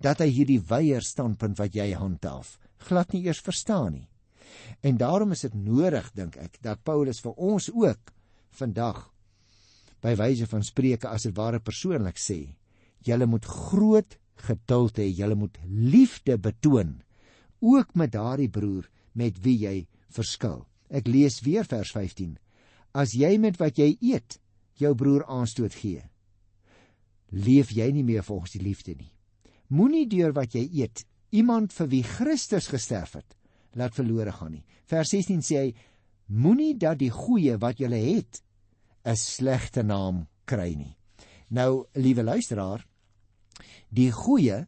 dat 0.05 0.21
hy 0.21 0.29
hierdie 0.29 0.61
weier 0.69 1.05
standpunt 1.05 1.59
wat 1.59 1.75
jy 1.77 1.93
handhaaf 1.97 2.59
glad 2.85 3.15
nie 3.15 3.25
eers 3.27 3.41
verstaan 3.45 3.97
nie. 3.97 4.09
En 4.85 4.99
daarom 5.01 5.33
is 5.35 5.45
dit 5.47 5.55
nodig 5.57 6.11
dink 6.17 6.37
ek 6.41 6.61
dat 6.65 6.85
Paulus 6.87 7.23
vir 7.25 7.35
ons 7.41 7.71
ook 7.73 8.13
vandag 8.59 9.01
by 10.05 10.15
wyse 10.21 10.47
van 10.51 10.67
spreuke 10.67 11.09
as 11.09 11.25
dit 11.25 11.37
ware 11.37 11.63
persoonlik 11.65 12.21
sê, 12.21 12.55
julle 13.05 13.27
moet 13.27 13.47
groot 13.49 14.19
geduld 14.45 15.01
hê, 15.01 15.09
julle 15.09 15.37
moet 15.39 15.57
liefde 15.65 16.37
betoon 16.39 16.99
ook 17.65 17.95
met 17.97 18.13
daardie 18.13 18.51
broer 18.53 18.91
met 19.17 19.39
wie 19.41 19.57
jy 19.63 19.77
verskil. 20.13 20.67
Ek 20.95 21.09
lees 21.11 21.41
weer 21.43 21.67
vers 21.67 21.91
15. 21.91 22.37
As 22.95 23.15
jy 23.19 23.35
met 23.43 23.59
wat 23.59 23.79
jy 23.81 23.97
eet 23.99 24.39
jou 24.79 24.93
broer 24.95 25.25
aanstoot 25.31 25.75
gee, 25.75 26.03
leef 27.35 27.73
jy 27.75 27.91
nie 27.95 28.05
meer 28.07 28.23
volgens 28.23 28.55
die 28.55 28.63
liefde 28.63 28.95
nie. 28.95 29.11
Moenie 29.75 30.07
deur 30.07 30.35
wat 30.37 30.55
jy 30.55 30.69
eet 30.85 31.03
iemand 31.35 31.75
vir 31.75 31.91
wie 31.91 32.05
Christus 32.07 32.69
gesterf 32.71 33.17
het 33.19 33.35
laat 33.75 33.97
verlore 33.97 34.31
gaan 34.31 34.55
nie. 34.55 34.65
Vers 34.87 35.11
16 35.11 35.43
sê 35.43 35.57
hy 35.59 35.71
moenie 36.31 36.77
dat 36.79 37.01
die 37.01 37.11
goeie 37.11 37.57
wat 37.59 37.81
jy 37.83 37.91
het 37.91 38.43
'n 39.05 39.17
slegte 39.17 39.83
naam 39.83 40.27
kry 40.47 40.75
nie. 40.75 40.97
Nou, 41.51 41.87
liewe 41.95 42.23
luisteraar, 42.23 42.87
die 43.91 44.11
goeie 44.11 44.67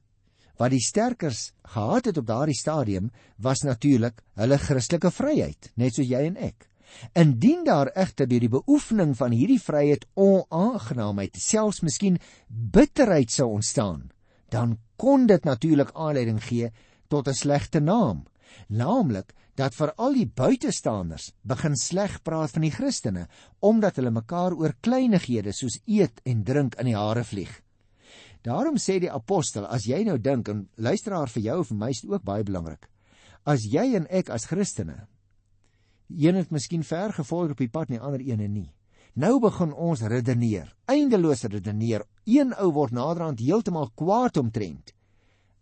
wat 0.57 0.73
die 0.73 0.83
sterkers 0.83 1.51
gehad 1.75 2.09
het 2.11 2.19
op 2.21 2.27
daardie 2.27 2.57
stadium 2.57 3.11
was 3.37 3.65
natuurlik 3.65 4.23
hulle 4.41 4.59
Christelike 4.59 5.11
vryheid, 5.11 5.71
net 5.77 5.95
soos 5.95 6.09
jy 6.09 6.23
en 6.31 6.37
ek. 6.37 6.69
Indien 7.19 7.65
daar 7.67 7.91
egter 7.99 8.29
deur 8.31 8.45
die 8.45 8.53
beoefening 8.53 9.17
van 9.19 9.35
hierdie 9.35 9.61
vryheid 9.61 10.07
onaangenaamheid, 10.15 11.37
selfs 11.37 11.83
miskien 11.83 12.21
bitterheid 12.49 13.33
sou 13.33 13.51
ontstaan, 13.59 14.11
dan 14.49 14.79
kon 14.97 15.27
dit 15.27 15.45
natuurlik 15.45 15.93
aanleiding 15.95 16.41
gee 16.43 16.71
tot 17.09 17.29
'n 17.29 17.35
slegte 17.35 17.81
naam, 17.81 18.25
naamlik 18.69 19.35
dat 19.57 19.75
vir 19.75 19.93
al 19.97 20.13
die 20.13 20.29
buitestanders 20.29 21.33
begin 21.43 21.77
sleg 21.77 22.23
praat 22.23 22.51
van 22.51 22.63
die 22.63 22.75
Christene 22.75 23.27
omdat 23.61 23.97
hulle 23.97 24.11
mekaar 24.11 24.53
oor 24.53 24.77
kleinighede 24.81 25.53
soos 25.53 25.81
eet 25.87 26.21
en 26.25 26.45
drink 26.45 26.77
in 26.81 26.87
die 26.87 26.97
hare 26.97 27.25
vlieg. 27.25 27.63
Daarom 28.47 28.77
sê 28.79 29.01
die 29.03 29.11
apostel, 29.11 29.67
as 29.67 29.89
jy 29.91 30.05
nou 30.07 30.21
dink 30.23 30.49
en 30.53 30.69
luisteraar 30.79 31.31
vir 31.35 31.43
jou 31.49 31.59
of 31.65 31.71
vir 31.73 31.79
my 31.81 31.91
is 31.91 32.05
ook 32.07 32.23
baie 32.23 32.45
belangrik. 32.47 32.87
As 33.43 33.65
jy 33.67 33.97
en 33.99 34.07
ek 34.07 34.31
as 34.31 34.47
Christene 34.47 35.07
een 36.07 36.39
het 36.39 36.53
miskien 36.55 36.85
ver 36.87 37.11
gevolg 37.13 37.57
op 37.57 37.59
die 37.59 37.71
pad 37.71 37.91
nie 37.91 37.99
ander 37.99 38.23
ene 38.23 38.47
nie. 38.47 38.69
Nou 39.19 39.41
begin 39.43 39.73
ons 39.73 40.05
redeneer, 40.07 40.69
eindeloos 40.87 41.43
redeneer. 41.51 42.05
Een 42.27 42.55
ou 42.55 42.71
word 42.77 42.95
naderhand 42.95 43.43
heeltemal 43.43 43.91
kwaad 43.99 44.37
omtrent. 44.37 44.93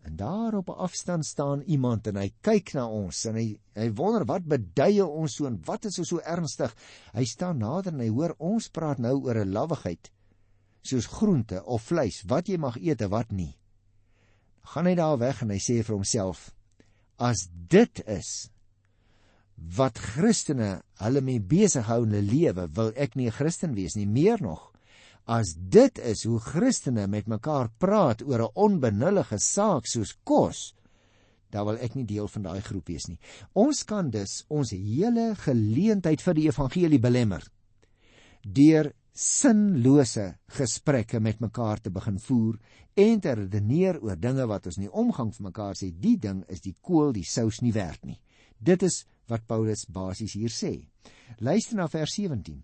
En 0.05 0.15
daar 0.15 0.53
op 0.53 0.69
'n 0.69 0.77
afstand 0.85 1.25
staan 1.25 1.61
iemand 1.61 2.07
en 2.07 2.15
hy 2.15 2.31
kyk 2.41 2.73
na 2.73 2.87
ons 2.87 3.25
en 3.25 3.35
hy 3.35 3.57
hy 3.73 3.89
wonder 3.93 4.25
wat 4.25 4.45
beduie 4.45 5.05
ons 5.05 5.35
so 5.35 5.45
en 5.45 5.57
wat 5.65 5.85
is 5.85 5.95
so 5.95 6.19
ernstig. 6.19 6.75
Hy 7.13 7.25
staan 7.25 7.57
nader 7.57 7.93
en 7.93 7.99
hy 7.99 8.09
hoor 8.09 8.35
ons 8.37 8.69
praat 8.69 8.99
nou 8.99 9.23
oor 9.23 9.35
'n 9.35 9.51
lawwigheid 9.51 10.11
soos 10.87 11.07
groente 11.07 11.61
of 11.63 11.87
vleis, 11.89 12.23
wat 12.27 12.49
jy 12.49 12.57
mag 12.57 12.77
eet 12.77 13.01
en 13.01 13.11
wat 13.13 13.31
nie. 13.31 13.53
Gaan 14.73 14.89
hy 14.89 14.95
daar 14.97 15.17
weg 15.21 15.41
en 15.43 15.53
hy 15.53 15.59
sê 15.61 15.81
vir 15.83 15.95
homself: 15.95 16.49
As 17.17 17.47
dit 17.51 18.01
is 18.07 18.49
wat 19.55 19.99
Christene 19.99 20.81
hulle 20.99 21.21
mee 21.23 21.39
besig 21.39 21.87
hou 21.87 22.03
in 22.03 22.15
hulle 22.17 22.27
lewe, 22.27 22.67
wil 22.75 22.91
ek 22.95 23.15
nie 23.15 23.27
'n 23.27 23.37
Christen 23.37 23.75
wees 23.75 23.95
nie, 23.95 24.05
meer 24.05 24.41
nog. 24.41 24.73
As 25.25 25.55
dit 25.55 25.97
is 25.99 26.23
hoe 26.23 26.39
Christene 26.39 27.07
met 27.07 27.27
mekaar 27.27 27.69
praat 27.79 28.21
oor 28.21 28.41
'n 28.41 28.51
onbenullige 28.55 29.39
saak 29.39 29.87
soos 29.87 30.13
kos, 30.23 30.75
dan 31.49 31.65
wil 31.65 31.77
ek 31.77 31.95
nie 31.95 32.05
deel 32.05 32.27
van 32.27 32.43
daai 32.43 32.61
groep 32.61 32.87
wees 32.87 33.07
nie. 33.07 33.19
Ons 33.53 33.83
kan 33.83 34.09
dus 34.09 34.43
ons 34.49 34.71
hele 34.71 35.35
geleentheid 35.35 36.21
vir 36.21 36.33
die 36.33 36.47
evangelie 36.47 36.99
belemmer 36.99 37.43
deur 38.45 38.91
sinlose 39.15 40.25
gesprekke 40.51 41.21
met 41.23 41.39
mekaar 41.39 41.79
te 41.79 41.89
begin 41.89 42.17
voer 42.19 42.57
en 42.99 43.21
te 43.23 43.31
redeneer 43.39 44.01
oor 44.03 44.19
dinge 44.19 44.43
wat 44.51 44.67
ons 44.67 44.77
nie 44.81 44.91
omgang 44.91 45.31
vir 45.35 45.47
mekaar 45.47 45.77
sê 45.79 45.87
die 45.91 46.17
ding 46.19 46.43
is 46.51 46.63
die 46.65 46.75
kool 46.81 47.13
die 47.15 47.23
sous 47.23 47.61
nie 47.63 47.71
werd 47.75 48.03
nie. 48.03 48.19
Dit 48.59 48.83
is 48.83 49.05
wat 49.31 49.47
Paulus 49.47 49.85
basies 49.87 50.35
hier 50.35 50.51
sê. 50.51 50.73
Luister 51.39 51.79
na 51.79 51.87
vers 51.87 52.17
17. 52.19 52.59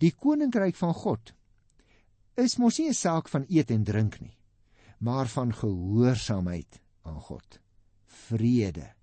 Die 0.00 0.12
koninkryk 0.16 0.76
van 0.80 0.96
God 0.96 1.34
is 2.40 2.56
mos 2.56 2.78
nie 2.78 2.88
'n 2.88 2.96
saak 2.96 3.28
van 3.28 3.44
eet 3.48 3.70
en 3.70 3.84
drink 3.84 4.20
nie, 4.20 4.36
maar 4.98 5.28
van 5.28 5.52
gehoorsaamheid 5.52 6.80
aan 7.02 7.20
God, 7.20 7.60
vrede 8.06 8.94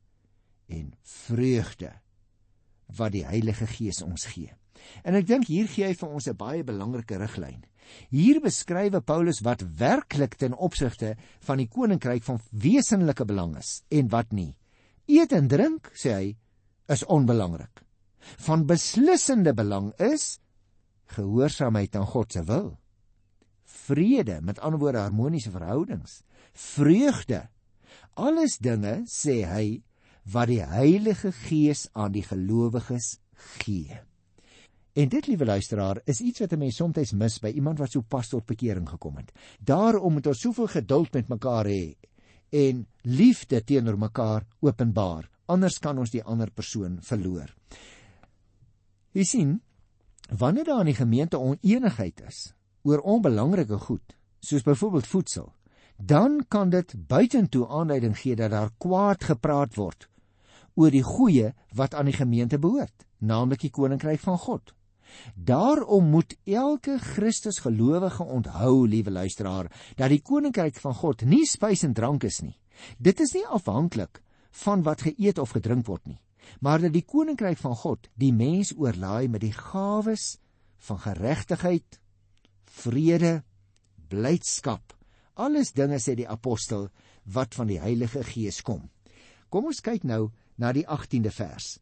en 0.68 0.94
vreugde 1.02 1.94
wat 2.98 3.12
die 3.12 3.26
Heilige 3.26 3.68
Gees 3.68 4.02
ons 4.02 4.26
gee. 4.26 4.54
En 5.04 5.16
ek 5.16 5.28
dink 5.28 5.48
hier 5.48 5.68
gee 5.68 5.86
hy 5.86 5.94
vir 5.94 6.10
ons 6.10 6.28
'n 6.28 6.36
baie 6.36 6.64
belangrike 6.64 7.18
riglyn. 7.18 7.64
Hier 8.10 8.42
beskryf 8.44 8.98
Paulus 9.06 9.42
wat 9.46 9.64
werklik 9.80 10.36
ten 10.36 10.54
opsigte 10.54 11.16
van 11.48 11.58
die 11.58 11.68
koninkryk 11.68 12.24
van 12.24 12.42
wesenlike 12.52 13.26
belang 13.26 13.58
is 13.58 13.84
en 13.90 14.10
wat 14.10 14.32
nie. 14.32 14.56
Eet 15.08 15.32
en 15.32 15.48
drink, 15.48 15.92
sê 15.96 16.14
hy, 16.14 16.36
is 16.92 17.06
onbelangrik. 17.06 17.84
Van 18.44 18.66
beslissende 18.68 19.54
belang 19.54 19.94
is 20.04 20.40
gehoorsaamheid 21.16 21.96
aan 21.96 22.08
God 22.08 22.34
se 22.34 22.44
wil. 22.44 22.78
Vrede, 23.64 24.42
met 24.42 24.60
ander 24.60 24.80
woorde 24.80 25.06
harmoniese 25.06 25.52
verhoudings, 25.52 26.22
vreugde. 26.54 27.48
Alles 28.16 28.58
dinge 28.60 29.06
sê 29.08 29.44
hy 29.48 29.68
wat 30.28 30.52
die 30.52 30.64
Heilige 30.64 31.32
Gees 31.32 31.88
aan 31.96 32.12
die 32.12 32.26
gelowiges 32.28 33.18
gee. 33.62 34.02
En 34.98 35.10
dit, 35.10 35.28
liewe 35.28 35.46
luisteraar, 35.46 36.02
is 36.10 36.22
iets 36.26 36.40
wat 36.40 36.54
'n 36.54 36.58
mens 36.58 36.76
soms 36.76 37.12
mis 37.12 37.40
by 37.40 37.52
iemand 37.54 37.80
wat 37.80 37.92
so 37.92 38.02
pas 38.02 38.28
tot 38.28 38.46
bekering 38.46 38.90
gekom 38.90 39.18
het. 39.18 39.32
Daarom 39.60 40.14
moet 40.14 40.28
ons 40.28 40.40
soveel 40.40 40.68
geduld 40.68 41.14
met 41.14 41.28
mekaar 41.28 41.66
hê 41.66 41.96
en 42.50 42.88
liefde 43.02 43.64
teenoor 43.64 43.98
mekaar 43.98 44.46
openbaar 44.60 45.30
anders 45.48 45.80
kan 45.80 45.98
ons 45.98 46.12
die 46.14 46.24
ander 46.24 46.52
persoon 46.52 47.00
verloor. 47.04 47.50
Jy 49.16 49.26
sien, 49.26 49.56
wanneer 50.30 50.68
daar 50.68 50.84
in 50.84 50.92
die 50.92 51.00
gemeente 51.00 51.40
oneenigheid 51.40 52.22
is 52.28 52.52
oor 52.88 53.04
onbelangrike 53.04 53.80
goed, 53.88 54.16
soos 54.40 54.64
byvoorbeeld 54.64 55.08
voedsel, 55.08 55.52
dan 55.98 56.44
kan 56.48 56.70
dit 56.70 56.94
buitentoe 57.10 57.66
aanleiding 57.68 58.16
gee 58.20 58.36
dat 58.36 58.54
daar 58.54 58.72
kwaad 58.78 59.24
gepraat 59.24 59.76
word 59.76 60.08
oor 60.78 60.94
die 60.94 61.04
goeie 61.04 61.56
wat 61.74 61.96
aan 61.98 62.06
die 62.06 62.14
gemeente 62.14 62.60
behoort, 62.62 63.08
naamlik 63.18 63.64
die 63.66 63.74
koninkryk 63.74 64.22
van 64.22 64.38
God. 64.38 64.77
Daarom 65.36 66.10
moet 66.10 66.36
elke 66.44 66.98
Christusgelowige 67.00 68.24
onthou, 68.24 68.88
liewe 68.88 69.12
luisteraar, 69.12 69.72
dat 69.96 70.10
die 70.10 70.22
koninkryk 70.22 70.80
van 70.82 70.94
God 70.94 71.22
nie 71.26 71.46
spys 71.46 71.84
en 71.84 71.94
drank 71.94 72.24
is 72.24 72.42
nie. 72.42 72.58
Dit 72.98 73.20
is 73.20 73.34
nie 73.34 73.46
afhanklik 73.46 74.22
van 74.64 74.84
wat 74.84 75.06
geëet 75.08 75.40
of 75.40 75.56
gedrink 75.58 75.86
word 75.88 76.06
nie, 76.08 76.20
maar 76.60 76.82
dat 76.82 76.94
die 76.94 77.06
koninkryk 77.06 77.60
van 77.62 77.76
God 77.76 78.10
die 78.16 78.34
mens 78.34 78.74
oorlaai 78.78 79.28
met 79.28 79.42
die 79.42 79.54
gawes 79.54 80.38
van 80.88 81.00
geregtigheid, 81.02 82.00
vrede, 82.66 83.42
blydskap. 84.10 84.94
Alles 85.38 85.74
dinge 85.74 86.00
sê 86.02 86.16
die 86.18 86.30
apostel 86.30 86.88
wat 87.34 87.58
van 87.58 87.70
die 87.70 87.82
Heilige 87.82 88.24
Gees 88.26 88.62
kom. 88.66 88.88
Kom 89.50 89.70
ons 89.70 89.82
kyk 89.84 90.06
nou 90.08 90.32
na 90.58 90.72
die 90.74 90.86
18de 90.86 91.32
vers. 91.34 91.78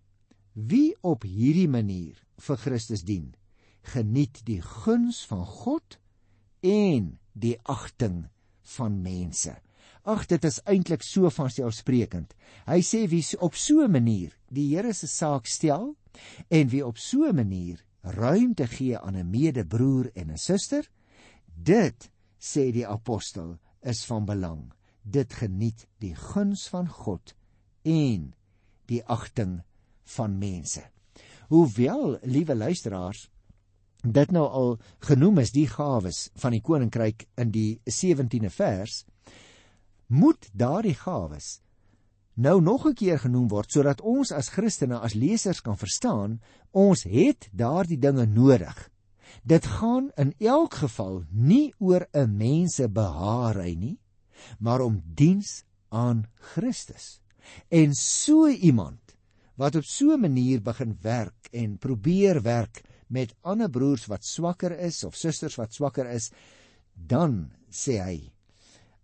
Wie 0.53 0.95
op 1.03 1.23
hierdie 1.27 1.69
manier 1.71 2.24
vir 2.37 2.57
Christus 2.57 3.03
dien, 3.03 3.35
geniet 3.83 4.41
die 4.45 4.61
guns 4.61 5.25
van 5.29 5.45
God 5.45 5.99
en 6.61 7.17
die 7.33 7.57
agting 7.63 8.25
van 8.75 9.01
mense. 9.01 9.55
Ag 10.05 10.27
dit 10.29 10.43
is 10.45 10.59
eintlik 10.69 11.03
so 11.03 11.29
van 11.33 11.49
selfsprekend. 11.49 12.33
Hy 12.69 12.81
sê 12.85 13.05
wie 13.09 13.23
op 13.41 13.55
so 13.55 13.81
'n 13.81 13.91
manier 13.91 14.37
die 14.49 14.75
Here 14.75 14.93
se 14.93 15.07
saak 15.07 15.45
stel 15.47 15.95
en 16.49 16.69
wie 16.69 16.85
op 16.85 16.97
so 16.97 17.25
'n 17.25 17.35
manier 17.35 17.83
ruimte 18.01 18.67
gee 18.67 18.97
aan 18.97 19.15
'n 19.15 19.29
medebroer 19.29 20.11
en 20.15 20.31
'n 20.31 20.37
suster, 20.37 20.89
dit 21.55 22.11
sê 22.39 22.71
die 22.71 22.87
apostel 22.87 23.57
is 23.81 24.05
van 24.05 24.25
belang. 24.25 24.73
Dit 25.03 25.33
geniet 25.33 25.87
die 25.99 26.15
guns 26.15 26.67
van 26.67 26.87
God 26.87 27.35
en 27.83 28.33
die 28.85 29.03
agting 29.05 29.61
van 30.03 30.37
mense. 30.37 30.83
Hoewel, 31.47 32.17
liewe 32.23 32.55
luisteraars, 32.55 33.29
dit 34.03 34.31
nou 34.31 34.45
al 34.47 34.79
genoem 34.99 35.39
is 35.39 35.51
die 35.51 35.67
gawes 35.67 36.29
van 36.41 36.51
die 36.51 36.61
koninkryk 36.61 37.27
in 37.41 37.51
die 37.51 37.81
17de 37.89 38.49
vers, 38.49 39.05
moet 40.07 40.49
daardie 40.53 40.95
gawes 40.95 41.59
nou 42.35 42.61
nog 42.61 42.85
'n 42.87 42.93
keer 42.93 43.19
genoem 43.19 43.47
word 43.47 43.71
sodat 43.71 44.01
ons 44.01 44.31
as 44.31 44.49
Christene 44.49 44.99
as 44.99 45.13
lesers 45.13 45.61
kan 45.61 45.77
verstaan 45.77 46.41
ons 46.71 47.03
het 47.03 47.49
daardie 47.51 47.97
dinge 47.97 48.25
nodig. 48.25 48.89
Dit 49.43 49.65
gaan 49.65 50.11
in 50.15 50.33
elk 50.39 50.73
geval 50.73 51.23
nie 51.31 51.73
oor 51.77 52.07
'n 52.11 52.37
mense 52.37 52.89
behaarry 52.89 53.73
nie, 53.73 53.99
maar 54.59 54.81
om 54.81 55.01
diens 55.05 55.63
aan 55.89 56.25
Christus. 56.35 57.21
En 57.69 57.93
so 57.93 58.47
iemand 58.47 59.04
wat 59.55 59.75
op 59.75 59.83
so 59.83 60.13
'n 60.13 60.21
manier 60.21 60.61
begin 60.61 60.97
werk 61.01 61.49
en 61.51 61.77
probeer 61.77 62.41
werk 62.41 62.81
met 63.07 63.35
ander 63.41 63.69
broers 63.69 64.05
wat 64.05 64.25
swakker 64.25 64.79
is 64.79 65.03
of 65.03 65.15
susters 65.15 65.55
wat 65.55 65.73
swakker 65.73 66.09
is, 66.09 66.31
dan 66.93 67.51
sê 67.69 67.99
hy 68.01 68.31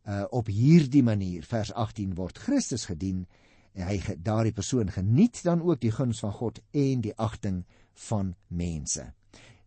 uh, 0.07 0.25
op 0.31 0.47
hierdie 0.47 1.03
manier 1.03 1.43
vers 1.43 1.73
18 1.73 2.15
word 2.15 2.37
Christus 2.37 2.85
gedien 2.85 3.27
en 3.73 3.87
hy 3.87 3.99
daardie 4.17 4.55
persoon 4.55 4.91
geniet 4.91 5.43
dan 5.43 5.61
ook 5.61 5.79
die 5.81 5.91
guns 5.91 6.19
van 6.19 6.33
God 6.33 6.59
en 6.71 7.01
die 7.01 7.15
agting 7.15 7.63
van 8.09 8.35
mense. 8.47 9.13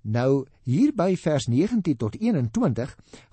Nou 0.04 0.44
hier 0.68 0.92
by 0.92 1.14
vers 1.16 1.46
19 1.48 1.96
tot 1.96 2.16
21 2.20 2.90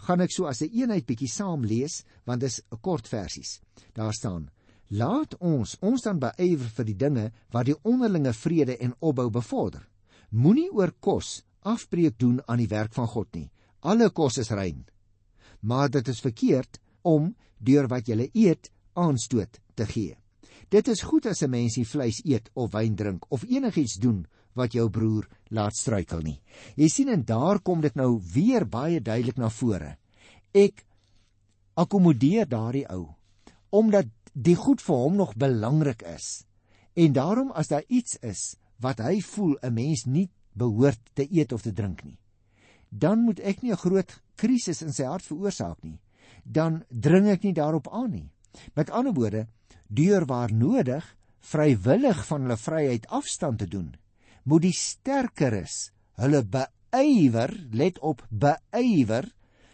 gaan 0.08 0.22
ek 0.24 0.32
so 0.32 0.46
as 0.48 0.62
'n 0.62 0.72
een 0.72 0.82
eenheid 0.82 1.06
bietjie 1.06 1.28
saam 1.28 1.66
lees 1.66 2.04
want 2.24 2.40
dit 2.40 2.50
is 2.50 2.62
'n 2.72 2.80
kort 2.82 3.08
versies. 3.08 3.60
Daar 3.94 4.14
staan: 4.14 4.50
Laat 4.92 5.38
ons 5.40 5.78
ons 5.80 6.04
dan 6.04 6.20
beywer 6.20 6.68
vir 6.76 6.86
die 6.86 6.98
dinge 7.00 7.30
wat 7.56 7.70
die 7.70 7.78
onderlinge 7.88 8.34
vrede 8.36 8.76
en 8.84 8.96
opbou 9.00 9.30
bevorder. 9.32 9.86
Moenie 10.32 10.68
oor 10.72 10.92
kos 11.00 11.42
afbreek 11.64 12.18
doen 12.20 12.42
aan 12.48 12.60
die 12.60 12.68
werk 12.72 12.92
van 12.94 13.08
God 13.08 13.30
nie. 13.36 13.48
Alle 13.82 14.10
kos 14.10 14.38
is 14.42 14.52
rein. 14.52 14.84
Maar 15.62 15.90
dit 15.90 16.08
is 16.08 16.20
verkeerd 16.20 16.82
om 17.08 17.32
deur 17.58 17.88
wat 17.88 18.10
jy 18.10 18.28
eet 18.34 18.72
aanstoot 18.94 19.62
te 19.76 19.86
gee. 19.86 20.18
Dit 20.70 20.88
is 20.88 21.04
goed 21.04 21.26
as 21.26 21.42
'n 21.44 21.50
mens 21.50 21.78
nie 21.78 21.86
vleis 21.86 22.22
eet 22.26 22.50
of 22.54 22.72
wyn 22.72 22.96
drink 22.96 23.26
of 23.30 23.44
enigiets 23.44 23.96
doen 23.96 24.26
wat 24.56 24.74
jou 24.74 24.90
broer 24.90 25.28
laat 25.50 25.76
struikel 25.76 26.22
nie. 26.22 26.42
Jy 26.76 26.88
sien 26.88 27.10
en 27.10 27.24
daar 27.24 27.60
kom 27.60 27.82
dit 27.82 27.96
nou 27.96 28.22
weer 28.34 28.66
baie 28.66 29.02
duidelik 29.02 29.38
na 29.38 29.50
vore. 29.50 29.98
Ek 30.54 30.86
akkommodeer 31.76 32.48
daardie 32.48 32.88
ou 32.90 33.16
omdat 33.70 34.06
die 34.34 34.56
goed 34.56 34.82
vir 34.82 34.96
hom 34.96 35.16
nog 35.20 35.36
belangrik 35.36 36.02
is. 36.08 36.46
En 36.96 37.14
daarom 37.14 37.52
as 37.52 37.68
daar 37.68 37.84
iets 37.88 38.18
is 38.22 38.56
wat 38.82 39.00
hy 39.00 39.22
voel 39.22 39.58
'n 39.62 39.74
mens 39.74 40.06
nie 40.06 40.30
behoort 40.54 41.00
te 41.14 41.28
eet 41.32 41.52
of 41.52 41.62
te 41.62 41.74
drink 41.74 42.04
nie, 42.04 42.18
dan 42.90 43.24
moet 43.24 43.40
ek 43.40 43.62
nie 43.62 43.72
'n 43.72 43.78
groot 43.78 44.22
krisis 44.36 44.82
in 44.82 44.94
sy 44.94 45.04
hart 45.04 45.26
veroorsaak 45.26 45.84
nie. 45.84 46.00
Dan 46.44 46.84
dring 46.90 47.28
ek 47.28 47.44
nie 47.44 47.54
daarop 47.54 47.88
aan 47.88 48.12
nie. 48.12 48.30
Met 48.76 48.90
ander 48.90 49.14
woorde, 49.14 49.48
deur 49.88 50.26
waar 50.26 50.54
nodig 50.54 51.18
vrywillig 51.40 52.26
van 52.26 52.42
hulle 52.42 52.58
vryheid 52.58 53.08
afstand 53.08 53.60
te 53.60 53.68
doen, 53.68 53.96
moet 54.44 54.62
die 54.62 54.76
sterkeres 54.76 55.92
hulle 56.22 56.44
beywer, 56.44 57.54
let 57.72 58.00
op, 58.00 58.26
beywer 58.30 59.32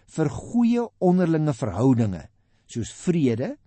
vir 0.08 0.30
goeie 0.30 0.86
onderlinge 1.00 1.54
verhoudinge, 1.54 2.30
soos 2.68 2.94
vrede 2.94 3.58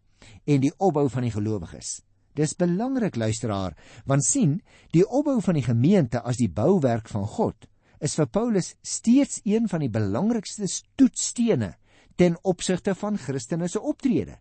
en 0.44 0.60
die 0.60 0.72
opbou 0.78 1.08
van 1.08 1.26
die 1.26 1.34
gelowiges. 1.34 2.00
Dis 2.34 2.54
belangrik 2.54 3.16
luisteraar, 3.16 3.74
want 4.06 4.24
sien, 4.24 4.60
die 4.94 5.04
opbou 5.06 5.40
van 5.42 5.58
die 5.58 5.66
gemeente 5.66 6.22
as 6.22 6.38
die 6.38 6.50
bouwerk 6.50 7.10
van 7.10 7.26
God 7.26 7.66
is 8.00 8.16
vir 8.16 8.30
Paulus 8.32 8.74
steeds 8.80 9.42
een 9.44 9.66
van 9.68 9.82
die 9.84 9.92
belangrikste 9.92 10.68
stoetstene 10.70 11.74
ten 12.20 12.36
opsigte 12.44 12.94
van 12.96 13.16
Christene 13.16 13.68
se 13.68 13.80
optrede. 13.80 14.38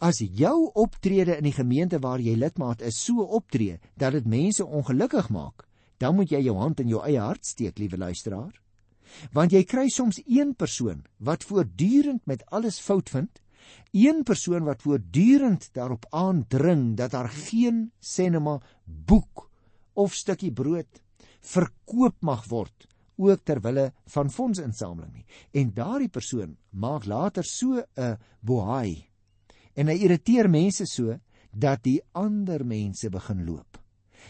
As 0.00 0.20
jou 0.20 0.70
optrede 0.76 1.36
in 1.38 1.46
die 1.48 1.56
gemeente 1.56 2.00
waar 2.00 2.20
jy 2.20 2.34
lidmaat 2.36 2.82
is 2.84 2.98
so 3.04 3.24
optree 3.24 3.78
dat 3.96 4.16
dit 4.16 4.28
mense 4.28 4.64
ongelukkig 4.64 5.30
maak, 5.32 5.66
dan 5.96 6.16
moet 6.16 6.32
jy 6.32 6.42
jou 6.44 6.56
hand 6.58 6.80
in 6.80 6.90
jou 6.92 7.00
eie 7.04 7.20
hart 7.20 7.46
steek, 7.46 7.78
liewe 7.78 7.96
luisteraar. 8.00 8.52
Want 9.32 9.52
jy 9.52 9.62
kry 9.68 9.86
soms 9.92 10.20
een 10.24 10.54
persoon 10.56 11.04
wat 11.20 11.44
voortdurend 11.44 12.26
met 12.26 12.44
alles 12.50 12.80
fout 12.80 13.12
vind, 13.12 13.41
een 13.92 14.22
persoon 14.24 14.64
wat 14.64 14.82
voortdurend 14.82 15.68
daarop 15.72 16.06
aandring 16.10 16.96
dat 16.96 17.10
daar 17.10 17.28
geen 17.28 17.90
sinema 18.00 18.60
boek 18.84 19.50
of 19.92 20.14
stukkie 20.14 20.52
brood 20.52 21.02
verkoop 21.40 22.16
mag 22.20 22.46
word 22.48 22.88
ook 23.22 23.44
ter 23.44 23.60
wille 23.60 23.92
van 24.14 24.30
fondsinsameling 24.30 25.12
nie. 25.12 25.26
En 25.52 25.74
daardie 25.74 26.08
persoon 26.08 26.56
maak 26.70 27.04
later 27.06 27.44
so 27.44 27.82
'n 27.96 28.18
bohaai 28.40 29.08
en 29.74 29.88
hy 29.88 29.96
irriteer 30.04 30.48
mense 30.50 30.86
so 30.86 31.18
dat 31.52 31.82
die 31.82 32.00
ander 32.12 32.64
mense 32.64 33.10
begin 33.10 33.44
loop. 33.44 33.78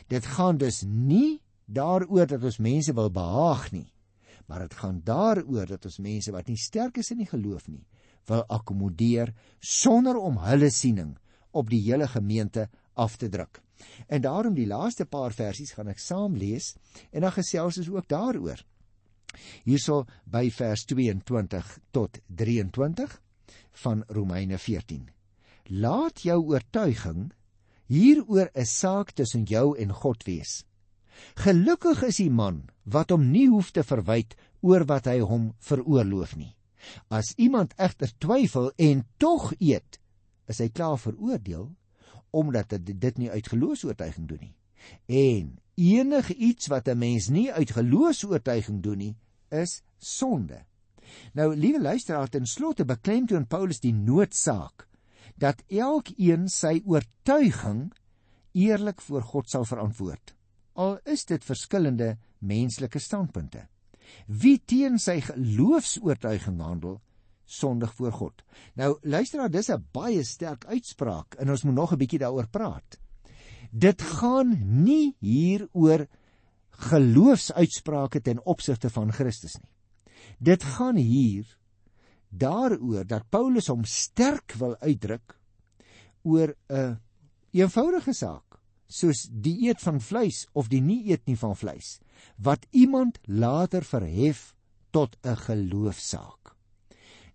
Dit 0.09 0.27
gaan 0.27 0.59
dus 0.59 0.83
nie 0.87 1.41
daaroor 1.67 2.27
dat 2.27 2.45
ons 2.45 2.59
mense 2.59 2.93
wil 2.95 3.11
behaag 3.11 3.71
nie, 3.73 3.93
maar 4.47 4.67
dit 4.67 4.75
gaan 4.75 5.01
daaroor 5.05 5.67
dat 5.67 5.85
ons 5.85 5.99
mense 5.99 6.33
wat 6.33 6.49
nie 6.49 6.57
sterk 6.57 6.99
is 6.99 7.11
in 7.11 7.23
die 7.23 7.31
geloof 7.31 7.69
nie, 7.69 7.87
wil 8.27 8.45
akkommodeer 8.49 9.35
sonder 9.61 10.17
om 10.17 10.39
hulle 10.47 10.71
siening 10.71 11.17
op 11.51 11.71
die 11.71 11.81
hele 11.85 12.09
gemeente 12.09 12.69
af 12.95 13.17
te 13.17 13.29
druk. 13.29 13.61
En 14.07 14.23
daarom 14.23 14.55
die 14.55 14.67
laaste 14.67 15.05
paar 15.05 15.33
versies 15.35 15.75
gaan 15.77 15.91
ek 15.91 16.01
saam 16.01 16.37
lees 16.39 16.75
en 17.11 17.27
dan 17.27 17.35
gesels 17.35 17.81
ons 17.83 17.91
ook 17.91 18.09
daaroor. 18.09 18.63
Hierso 19.65 20.05
by 20.25 20.51
vers 20.53 20.85
22 20.87 21.79
tot 21.91 22.19
23 22.29 23.21
van 23.85 24.05
Romeine 24.09 24.59
14. 24.59 25.09
Laat 25.83 26.23
jou 26.27 26.39
oortuiging 26.53 27.33
hieroor 27.87 28.51
'n 28.55 28.67
saak 28.67 29.11
tussen 29.11 29.45
jou 29.45 29.77
en 29.79 29.93
God 29.93 30.25
wees. 30.25 30.65
Gelukkig 31.35 32.03
is 32.03 32.17
die 32.17 32.31
man 32.31 32.69
wat 32.85 33.11
hom 33.11 33.31
nie 33.31 33.49
hoef 33.49 33.71
te 33.71 33.83
verwyd 33.83 34.35
oor 34.61 34.85
wat 34.85 35.07
hy 35.07 35.21
hom 35.21 35.53
veroorloof 35.59 36.37
nie. 36.37 36.55
As 37.09 37.33
iemand 37.37 37.75
egter 37.77 38.13
twyfel 38.19 38.71
en 38.77 39.05
tog 39.23 39.53
eet, 39.59 39.99
is 40.51 40.59
hy 40.63 40.69
klaar 40.69 40.99
veroordeel 40.99 41.71
omdat 42.33 42.73
hy 42.73 42.79
dit 42.97 43.19
nie 43.21 43.31
uit 43.31 43.49
geloofs-oortuiging 43.53 44.27
doen 44.29 44.41
nie. 44.41 44.55
En 45.07 45.51
enige 45.77 46.35
iets 46.35 46.71
wat 46.73 46.89
'n 46.89 46.99
mens 46.99 47.29
nie 47.29 47.53
uit 47.53 47.71
geloofs-oortuiging 47.71 48.83
doen 48.83 48.99
nie, 48.99 49.17
is 49.51 49.83
sonde. 49.99 50.65
Nou, 51.35 51.55
liewe 51.57 51.81
luisteraar, 51.81 52.29
ten 52.29 52.47
slotte 52.47 52.85
beklemtoon 52.85 53.47
Paulus 53.47 53.81
die 53.81 53.93
noodsaak 53.93 54.89
dat 55.37 55.63
elkeen 55.69 56.49
sy 56.49 56.83
oortuiging 56.85 57.93
eerlik 58.53 59.01
voor 59.01 59.23
God 59.23 59.51
sal 59.51 59.65
verantwoord 59.65 60.35
al 60.73 60.99
is 61.05 61.25
dit 61.29 61.45
verskillende 61.45 62.17
menslike 62.39 62.99
standpunte. 62.99 63.67
Wie 64.27 64.59
teen 64.65 64.99
sy 64.99 65.21
geloofs-oortuiging 65.21 66.61
handel, 66.61 67.01
sondig 67.45 67.95
voor 67.95 68.13
God. 68.13 68.43
Nou 68.75 68.97
luister 69.03 69.41
dan, 69.41 69.51
dis 69.51 69.71
'n 69.71 69.87
baie 69.93 70.25
sterk 70.25 70.65
uitspraak 70.65 71.35
en 71.35 71.51
ons 71.51 71.63
moet 71.63 71.75
nog 71.75 71.93
'n 71.93 71.99
bietjie 71.99 72.19
daaroor 72.19 72.49
praat. 72.49 72.99
Dit 73.71 74.03
gaan 74.03 74.83
nie 74.85 75.17
hier 75.21 75.69
oor 75.73 76.07
geloofsuitsprake 76.71 78.21
ten 78.21 78.45
opsigte 78.47 78.91
van 78.91 79.13
Christus 79.13 79.55
nie. 79.55 79.71
Dit 80.39 80.63
gaan 80.63 80.97
hier 80.97 81.47
daaroor 82.29 83.07
dat 83.07 83.29
Paulus 83.31 83.69
hom 83.69 83.85
sterk 83.85 84.53
wil 84.53 84.77
uitdruk 84.81 85.39
oor 86.23 86.55
'n 86.69 87.01
eenvoudige 87.53 88.13
saak 88.13 88.62
soos 88.93 89.27
die 89.31 89.69
eet 89.69 89.81
van 89.81 90.01
vleis 90.01 90.47
of 90.53 90.69
die 90.69 90.81
nie 90.81 91.11
eet 91.11 91.27
nie 91.27 91.37
van 91.37 91.57
vleis. 91.57 91.99
wat 92.37 92.67
iemand 92.71 93.19
later 93.27 93.83
verhef 93.83 94.55
tot 94.91 95.17
'n 95.23 95.37
geloofsaak. 95.37 96.57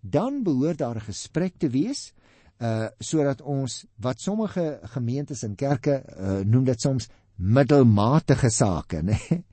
Dan 0.00 0.42
behoort 0.42 0.78
daar 0.78 0.96
'n 0.96 1.10
gesprek 1.10 1.54
te 1.58 1.68
wees 1.68 2.12
uh 2.58 2.86
sodat 2.98 3.40
ons 3.40 3.86
wat 3.96 4.20
sommige 4.20 4.80
gemeentes 4.82 5.42
en 5.42 5.54
kerke 5.54 6.02
uh, 6.18 6.40
noem 6.44 6.64
dit 6.64 6.80
soms 6.80 7.08
middelmatige 7.34 8.50
sake, 8.50 9.02
né? 9.08 9.44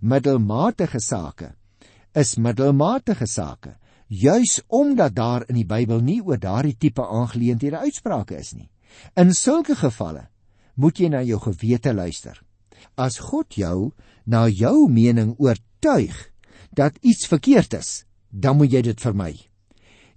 Middelmatige 0.00 1.00
sake 1.00 1.54
is 2.12 2.36
middelmatige 2.36 3.26
sake, 3.26 3.76
juis 4.06 4.62
omdat 4.66 5.14
daar 5.14 5.44
in 5.48 5.54
die 5.54 5.66
Bybel 5.66 6.00
nie 6.00 6.22
oor 6.22 6.38
daardie 6.38 6.76
tipe 6.76 7.06
aangeleenthede 7.06 7.78
uitsprake 7.78 8.36
is 8.36 8.52
nie. 8.52 8.70
In 9.14 9.32
sulke 9.32 9.74
gevalle 9.74 10.28
moet 10.78 11.00
jy 11.00 11.10
na 11.10 11.24
jou 11.26 11.40
gewete 11.42 11.92
luister. 11.92 12.38
As 12.94 13.18
God 13.18 13.58
jou 13.58 13.90
na 14.24 14.46
jou 14.46 14.88
mening 14.90 15.34
oortuig 15.42 16.16
dat 16.70 16.98
iets 17.02 17.26
verkeerd 17.26 17.74
is, 17.74 18.04
dan 18.30 18.58
moet 18.60 18.72
jy 18.72 18.82
dit 18.86 19.00
vermy. 19.02 19.32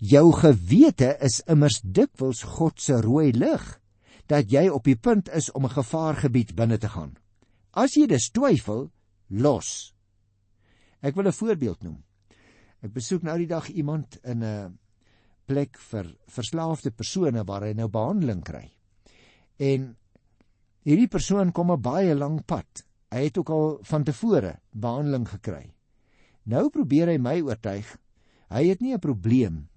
Jou 0.01 0.31
gewete 0.33 1.15
is 1.21 1.41
immers 1.49 1.81
dikwels 1.81 2.43
God 2.57 2.81
se 2.81 2.99
rooi 3.01 3.31
lig 3.33 3.63
dat 4.29 4.51
jy 4.51 4.67
op 4.69 4.85
die 4.87 4.97
punt 4.97 5.29
is 5.29 5.51
om 5.51 5.65
'n 5.65 5.77
gevaargebied 5.77 6.55
binne 6.55 6.77
te 6.77 6.89
gaan. 6.89 7.17
As 7.73 7.95
jy 7.95 8.07
dus 8.07 8.29
twyfel, 8.29 8.91
los. 9.29 9.93
Ek 11.01 11.15
wil 11.15 11.27
'n 11.27 11.31
voorbeeld 11.31 11.83
noem. 11.83 12.03
Ek 12.81 12.93
besoek 12.93 13.23
nou 13.23 13.37
die 13.37 13.47
dag 13.47 13.69
iemand 13.69 14.19
in 14.23 14.43
'n 14.43 14.77
plek 15.45 15.77
vir 15.77 16.15
verslaafde 16.27 16.91
persone 16.91 17.43
waar 17.43 17.61
hy 17.61 17.73
nou 17.73 17.87
behandeling 17.87 18.43
kry. 18.43 18.71
En 19.57 19.95
hierdie 20.87 21.07
persoon 21.07 21.51
kom 21.51 21.71
'n 21.71 21.81
baie 21.81 22.15
lang 22.15 22.45
pad. 22.45 22.85
Hy 23.11 23.23
het 23.27 23.37
ook 23.37 23.49
al 23.49 23.79
van 23.83 24.03
tevore 24.03 24.59
behandeling 24.71 25.27
gekry. 25.27 25.73
Nou 26.43 26.69
probeer 26.69 27.07
hy 27.07 27.17
my 27.17 27.41
oortuig. 27.41 27.97
Hy 28.49 28.67
het 28.67 28.81
nie 28.81 28.93
'n 28.93 28.99
probleem 28.99 29.67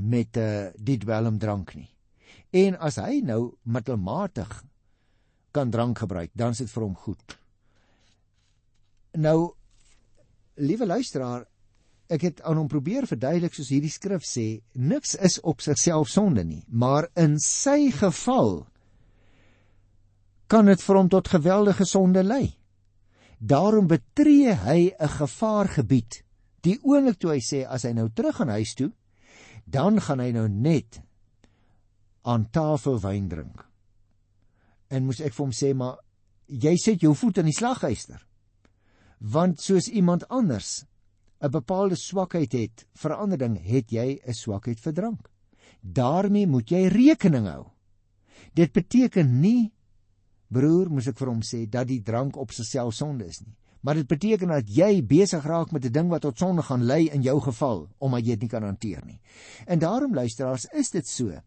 met 0.00 0.36
uh, 0.36 0.70
die 0.76 0.98
dwelmdrank 0.98 1.74
nie. 1.74 1.90
En 2.50 2.76
as 2.78 2.96
hy 2.96 3.20
nou 3.24 3.56
middelmatig 3.62 4.64
kan 5.52 5.70
drank 5.70 5.98
gebruik, 5.98 6.30
dan 6.34 6.50
is 6.50 6.58
dit 6.58 6.70
vir 6.70 6.82
hom 6.82 6.96
goed. 6.96 7.38
Nou 9.12 9.52
liewe 10.56 10.86
luisteraar, 10.86 11.46
ek 12.12 12.22
het 12.22 12.42
aan 12.42 12.56
hom 12.56 12.68
probeer 12.68 13.06
verduidelik 13.08 13.54
soos 13.54 13.70
hierdie 13.72 13.92
skrif 13.92 14.24
sê, 14.24 14.62
niks 14.74 15.14
is 15.14 15.38
op 15.40 15.60
sigself 15.60 16.08
sonde 16.08 16.44
nie, 16.44 16.64
maar 16.68 17.08
in 17.16 17.38
sy 17.40 17.90
geval 17.90 18.66
kan 20.52 20.68
dit 20.68 20.82
vir 20.84 20.98
hom 20.98 21.08
tot 21.08 21.30
geweldige 21.32 21.86
sonde 21.88 22.22
lei. 22.22 22.52
Daarom 23.38 23.88
betree 23.88 24.52
hy 24.52 24.92
'n 24.92 25.08
gevaargebied. 25.08 26.22
Die 26.60 26.78
oomblik 26.82 27.18
toe 27.18 27.30
hy 27.30 27.40
sê 27.40 27.64
as 27.66 27.82
hy 27.82 27.92
nou 27.92 28.08
terug 28.08 28.36
gaan 28.36 28.48
huis 28.48 28.74
toe, 28.74 28.92
dan 29.64 30.00
gaan 30.00 30.20
hy 30.20 30.30
nou 30.32 30.48
net 30.48 31.00
aan 32.22 32.50
tafel 32.50 33.00
wyn 33.00 33.28
drink. 33.28 33.66
En 34.90 35.04
moes 35.04 35.20
ek 35.20 35.32
vir 35.32 35.44
hom 35.44 35.52
sê 35.52 35.74
maar 35.74 35.98
jy 36.46 36.76
sit 36.76 37.00
jou 37.00 37.14
voet 37.14 37.38
in 37.38 37.46
die 37.46 37.58
slaghuister. 37.58 38.26
Want 39.18 39.60
soos 39.60 39.88
iemand 39.88 40.28
anders 40.28 40.84
'n 41.40 41.50
bepaalde 41.50 41.96
swakheid 41.96 42.52
het 42.52 42.86
vir 42.94 43.14
ander 43.14 43.38
ding, 43.38 43.56
het 43.56 43.90
jy 43.90 44.20
'n 44.26 44.34
swakheid 44.34 44.80
vir 44.80 44.92
drank. 44.92 45.32
daarmee 45.82 46.46
moet 46.46 46.70
jy 46.70 46.86
rekening 46.88 47.48
hou. 47.50 47.66
Dit 48.54 48.72
beteken 48.72 49.40
nie 49.40 49.72
broer, 50.52 50.90
moes 50.90 51.08
ek 51.08 51.18
vir 51.18 51.28
hom 51.32 51.42
sê 51.42 51.64
dat 51.70 51.88
die 51.88 52.02
drank 52.02 52.36
op 52.36 52.52
sigself 52.52 52.94
sonde 52.94 53.26
is 53.26 53.40
nie. 53.40 53.54
Maar 53.82 53.98
dit 53.98 54.06
beteken 54.06 54.52
dat 54.54 54.68
jy 54.70 55.02
besig 55.02 55.44
raak 55.44 55.72
met 55.72 55.84
'n 55.84 55.92
ding 55.92 56.08
wat 56.08 56.22
tot 56.22 56.38
sonde 56.38 56.62
gaan 56.62 56.84
lei 56.84 57.08
in 57.10 57.22
jou 57.22 57.40
geval 57.40 57.88
omdat 57.98 58.20
jy 58.20 58.36
dit 58.36 58.40
nie 58.40 58.48
kan 58.48 58.62
hanteer 58.62 59.02
nie. 59.06 59.20
En 59.66 59.78
daarom 59.78 60.14
luisteraars, 60.14 60.66
is 60.72 60.90
dit 60.90 61.06
so 61.06 61.40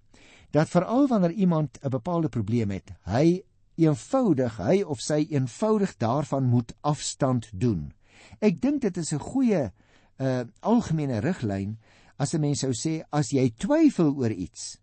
dat 0.51 0.69
veral 0.69 1.07
wanneer 1.07 1.31
iemand 1.31 1.77
'n 1.81 1.89
bepaalde 1.89 2.29
probleem 2.29 2.71
het, 2.71 2.91
hy 3.03 3.43
eenvoudig, 3.75 4.57
hy 4.57 4.81
of 4.81 4.99
sy 4.99 5.25
eenvoudig 5.29 5.97
daarvan 5.97 6.43
moet 6.43 6.73
afstand 6.81 7.49
doen. 7.53 7.93
Ek 8.39 8.61
dink 8.61 8.81
dit 8.81 8.97
is 8.97 9.13
'n 9.13 9.19
goeie 9.19 9.71
uh 10.17 10.43
algemene 10.59 11.19
riglyn 11.19 11.77
as 12.17 12.33
'n 12.33 12.39
mens 12.39 12.59
sou 12.59 12.71
sê 12.71 13.03
as 13.11 13.29
jy 13.29 13.53
twyfel 13.57 14.15
oor 14.15 14.31
iets, 14.31 14.77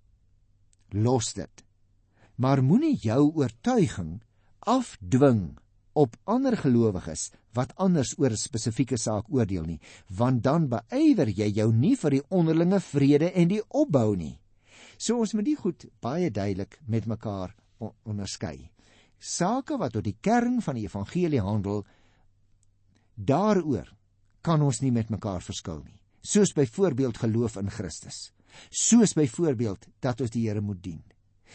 los 0.90 1.32
dit. 1.32 1.61
Maar 2.42 2.62
moenie 2.66 2.96
jou 2.98 3.30
oortuiging 3.38 4.16
afdwing 4.58 5.58
op 5.92 6.16
ander 6.24 6.56
gelowiges 6.58 7.28
wat 7.54 7.74
anders 7.76 8.14
oor 8.18 8.32
'n 8.34 8.36
spesifieke 8.36 8.96
saak 8.96 9.26
oordeel 9.28 9.64
nie, 9.64 9.80
want 10.08 10.42
dan 10.42 10.68
beywer 10.68 11.28
jy 11.28 11.48
jou 11.54 11.72
nie 11.72 11.96
vir 11.96 12.10
die 12.10 12.26
onderlinge 12.28 12.80
vrede 12.80 13.30
en 13.32 13.48
die 13.48 13.62
opbou 13.68 14.16
nie. 14.16 14.40
So 14.96 15.18
ons 15.18 15.32
moet 15.32 15.44
dit 15.44 15.58
goed 15.58 15.86
baie 16.00 16.30
duidelik 16.30 16.80
met 16.86 17.06
mekaar 17.06 17.54
onderskei. 18.04 18.70
Sake 19.18 19.78
wat 19.78 19.92
tot 19.92 20.04
die 20.04 20.16
kern 20.20 20.62
van 20.62 20.74
die 20.74 20.84
evangelie 20.84 21.40
handel, 21.40 21.86
daaroor 23.14 23.94
kan 24.40 24.62
ons 24.62 24.80
nie 24.80 24.90
met 24.90 25.10
mekaar 25.10 25.42
verskil 25.42 25.82
nie. 25.84 26.00
Soos 26.22 26.52
byvoorbeeld 26.52 27.18
geloof 27.18 27.56
in 27.56 27.70
Christus. 27.70 28.32
Soos 28.70 29.12
byvoorbeeld 29.12 29.86
dat 30.00 30.20
ons 30.20 30.30
die 30.30 30.48
Here 30.48 30.60
moet 30.60 30.82
dien. 30.82 31.02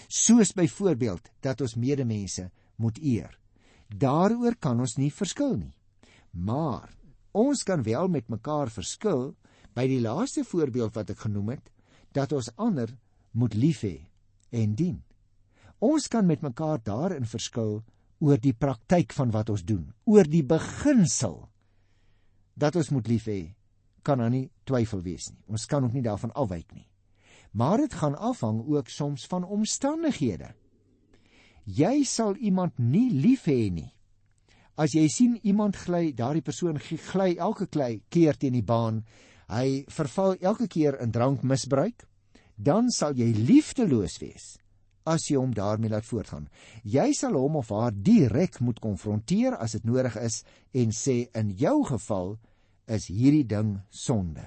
Soos 0.08 0.54
byvoorbeeld 0.56 1.32
dat 1.42 1.62
ons 1.62 1.76
medemense 1.76 2.50
moet 2.78 3.00
eer. 3.02 3.34
Daaroor 3.88 4.56
kan 4.60 4.80
ons 4.80 4.98
nie 4.98 5.12
verskil 5.12 5.58
nie. 5.58 5.74
Maar 6.32 6.92
ons 7.32 7.64
kan 7.64 7.84
wel 7.84 8.08
met 8.08 8.30
mekaar 8.30 8.70
verskil 8.70 9.34
by 9.78 9.88
die 9.90 10.02
laaste 10.02 10.44
voorbeeld 10.46 10.96
wat 10.96 11.12
ek 11.14 11.26
genoem 11.26 11.56
het, 11.56 11.70
dat 12.14 12.34
ons 12.34 12.50
ander 12.58 12.92
moet 13.38 13.54
lief 13.54 13.84
hê 13.86 13.98
en 14.56 14.74
dien. 14.76 14.98
Ons 15.84 16.08
kan 16.10 16.26
met 16.26 16.42
mekaar 16.42 16.82
daarin 16.82 17.28
verskil 17.30 17.84
oor 18.20 18.40
die 18.42 18.56
praktyk 18.58 19.14
van 19.14 19.32
wat 19.34 19.52
ons 19.54 19.62
doen, 19.62 19.86
oor 20.10 20.26
die 20.26 20.42
beginsel 20.42 21.44
dat 22.58 22.76
ons 22.80 22.90
moet 22.90 23.08
lief 23.08 23.28
hê, 23.30 23.42
kan 24.02 24.18
daar 24.18 24.34
nie 24.34 24.48
twyfel 24.66 25.04
wees 25.06 25.30
nie. 25.30 25.44
Ons 25.54 25.68
kan 25.70 25.86
ook 25.86 25.94
nie 25.94 26.06
daarvan 26.06 26.34
afwyk 26.34 26.72
nie. 26.74 26.87
Maar 27.58 27.78
dit 27.86 27.93
gaan 27.93 28.17
afhang 28.17 28.62
ook 28.67 28.89
soms 28.89 29.26
van 29.28 29.43
omstandighede. 29.43 30.54
Jy 31.65 32.04
sal 32.04 32.36
iemand 32.36 32.78
nie 32.78 33.10
lief 33.12 33.48
hê 33.50 33.72
nie. 33.74 33.89
As 34.78 34.93
jy 34.93 35.08
sien 35.10 35.39
iemand 35.41 35.76
gly, 35.76 36.13
daardie 36.13 36.46
persoon 36.46 36.78
gly 36.80 37.34
elke 37.41 37.65
keer 38.10 38.38
teen 38.38 38.54
die 38.54 38.63
baan, 38.63 39.02
hy 39.50 39.84
verval 39.89 40.38
elke 40.38 40.67
keer 40.67 41.00
in 41.02 41.12
drankmisbruik, 41.12 42.06
dan 42.56 42.91
sal 42.93 43.17
jy 43.17 43.32
liefdeloos 43.34 44.20
wees 44.22 44.58
as 45.08 45.30
jy 45.30 45.38
hom 45.39 45.54
daarmee 45.56 45.91
laat 45.91 46.06
voortgaan. 46.06 46.50
Jy 46.84 47.13
sal 47.15 47.38
hom 47.39 47.56
of 47.62 47.72
haar 47.72 47.96
direk 47.96 48.60
moet 48.60 48.82
konfronteer 48.84 49.56
as 49.56 49.78
dit 49.78 49.88
nodig 49.88 50.17
is 50.20 50.41
en 50.76 50.91
sê 50.91 51.22
in 51.38 51.54
jou 51.56 51.78
geval 51.88 52.36
is 52.91 53.08
hierdie 53.08 53.48
ding 53.48 53.78
sonde. 53.89 54.43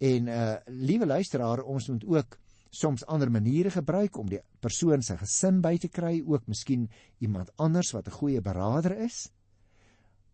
En 0.00 0.28
uh 0.32 0.56
liewe 0.66 1.06
luisteraar, 1.06 1.60
ons 1.62 1.88
moet 1.88 2.04
ook 2.08 2.38
soms 2.70 3.04
ander 3.06 3.30
maniere 3.30 3.70
gebruik 3.70 4.16
om 4.16 4.28
die 4.30 4.40
persoon 4.62 5.02
se 5.02 5.16
gesin 5.20 5.60
by 5.60 5.74
te 5.78 5.90
kry, 5.92 6.20
ook 6.24 6.46
miskien 6.48 6.88
iemand 7.18 7.50
anders 7.56 7.92
wat 7.92 8.08
'n 8.08 8.16
goeie 8.16 8.40
beraader 8.40 8.96
is. 8.96 9.28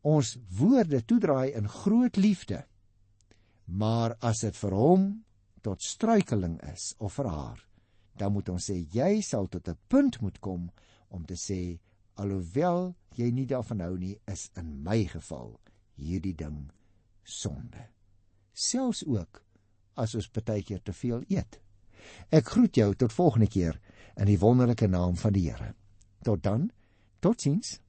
Ons 0.00 0.38
woorde 0.58 1.04
toedraai 1.04 1.52
in 1.52 1.68
groot 1.68 2.16
liefde. 2.16 2.64
Maar 3.64 4.16
as 4.20 4.40
dit 4.40 4.56
vir 4.56 4.70
hom 4.70 5.24
tot 5.60 5.82
struikeling 5.82 6.60
is 6.72 6.94
of 6.98 7.14
vir 7.14 7.28
haar, 7.28 7.68
dan 8.16 8.32
moet 8.32 8.48
ons 8.48 8.70
sê 8.70 8.86
jy 8.92 9.20
sal 9.20 9.46
tot 9.46 9.68
'n 9.68 9.78
punt 9.88 10.20
moet 10.20 10.38
kom 10.38 10.70
om 11.08 11.24
te 11.24 11.34
sê 11.34 11.78
alhoewel 12.14 12.94
jy 13.14 13.30
nie 13.30 13.46
daarvan 13.46 13.80
hou 13.80 13.98
nie, 13.98 14.20
is 14.26 14.50
in 14.56 14.82
my 14.82 15.04
geval 15.04 15.60
hierdie 15.96 16.34
ding 16.34 16.70
sonde. 17.24 17.88
Selfs 18.52 19.04
ook 19.06 19.45
as 19.96 20.14
ons 20.14 20.28
baie 20.30 20.62
keer 20.62 20.82
te 20.82 20.92
veel 20.92 21.24
eet. 21.28 21.60
Ek 22.30 22.52
groet 22.54 22.76
jou 22.76 22.92
tot 22.94 23.12
volgende 23.12 23.48
keer 23.50 23.80
in 24.16 24.28
die 24.30 24.38
wonderlike 24.38 24.86
naam 24.88 25.16
van 25.16 25.32
die 25.32 25.48
Here. 25.48 25.74
Tot 26.22 26.42
dan. 26.42 26.70
Totsiens. 27.20 27.80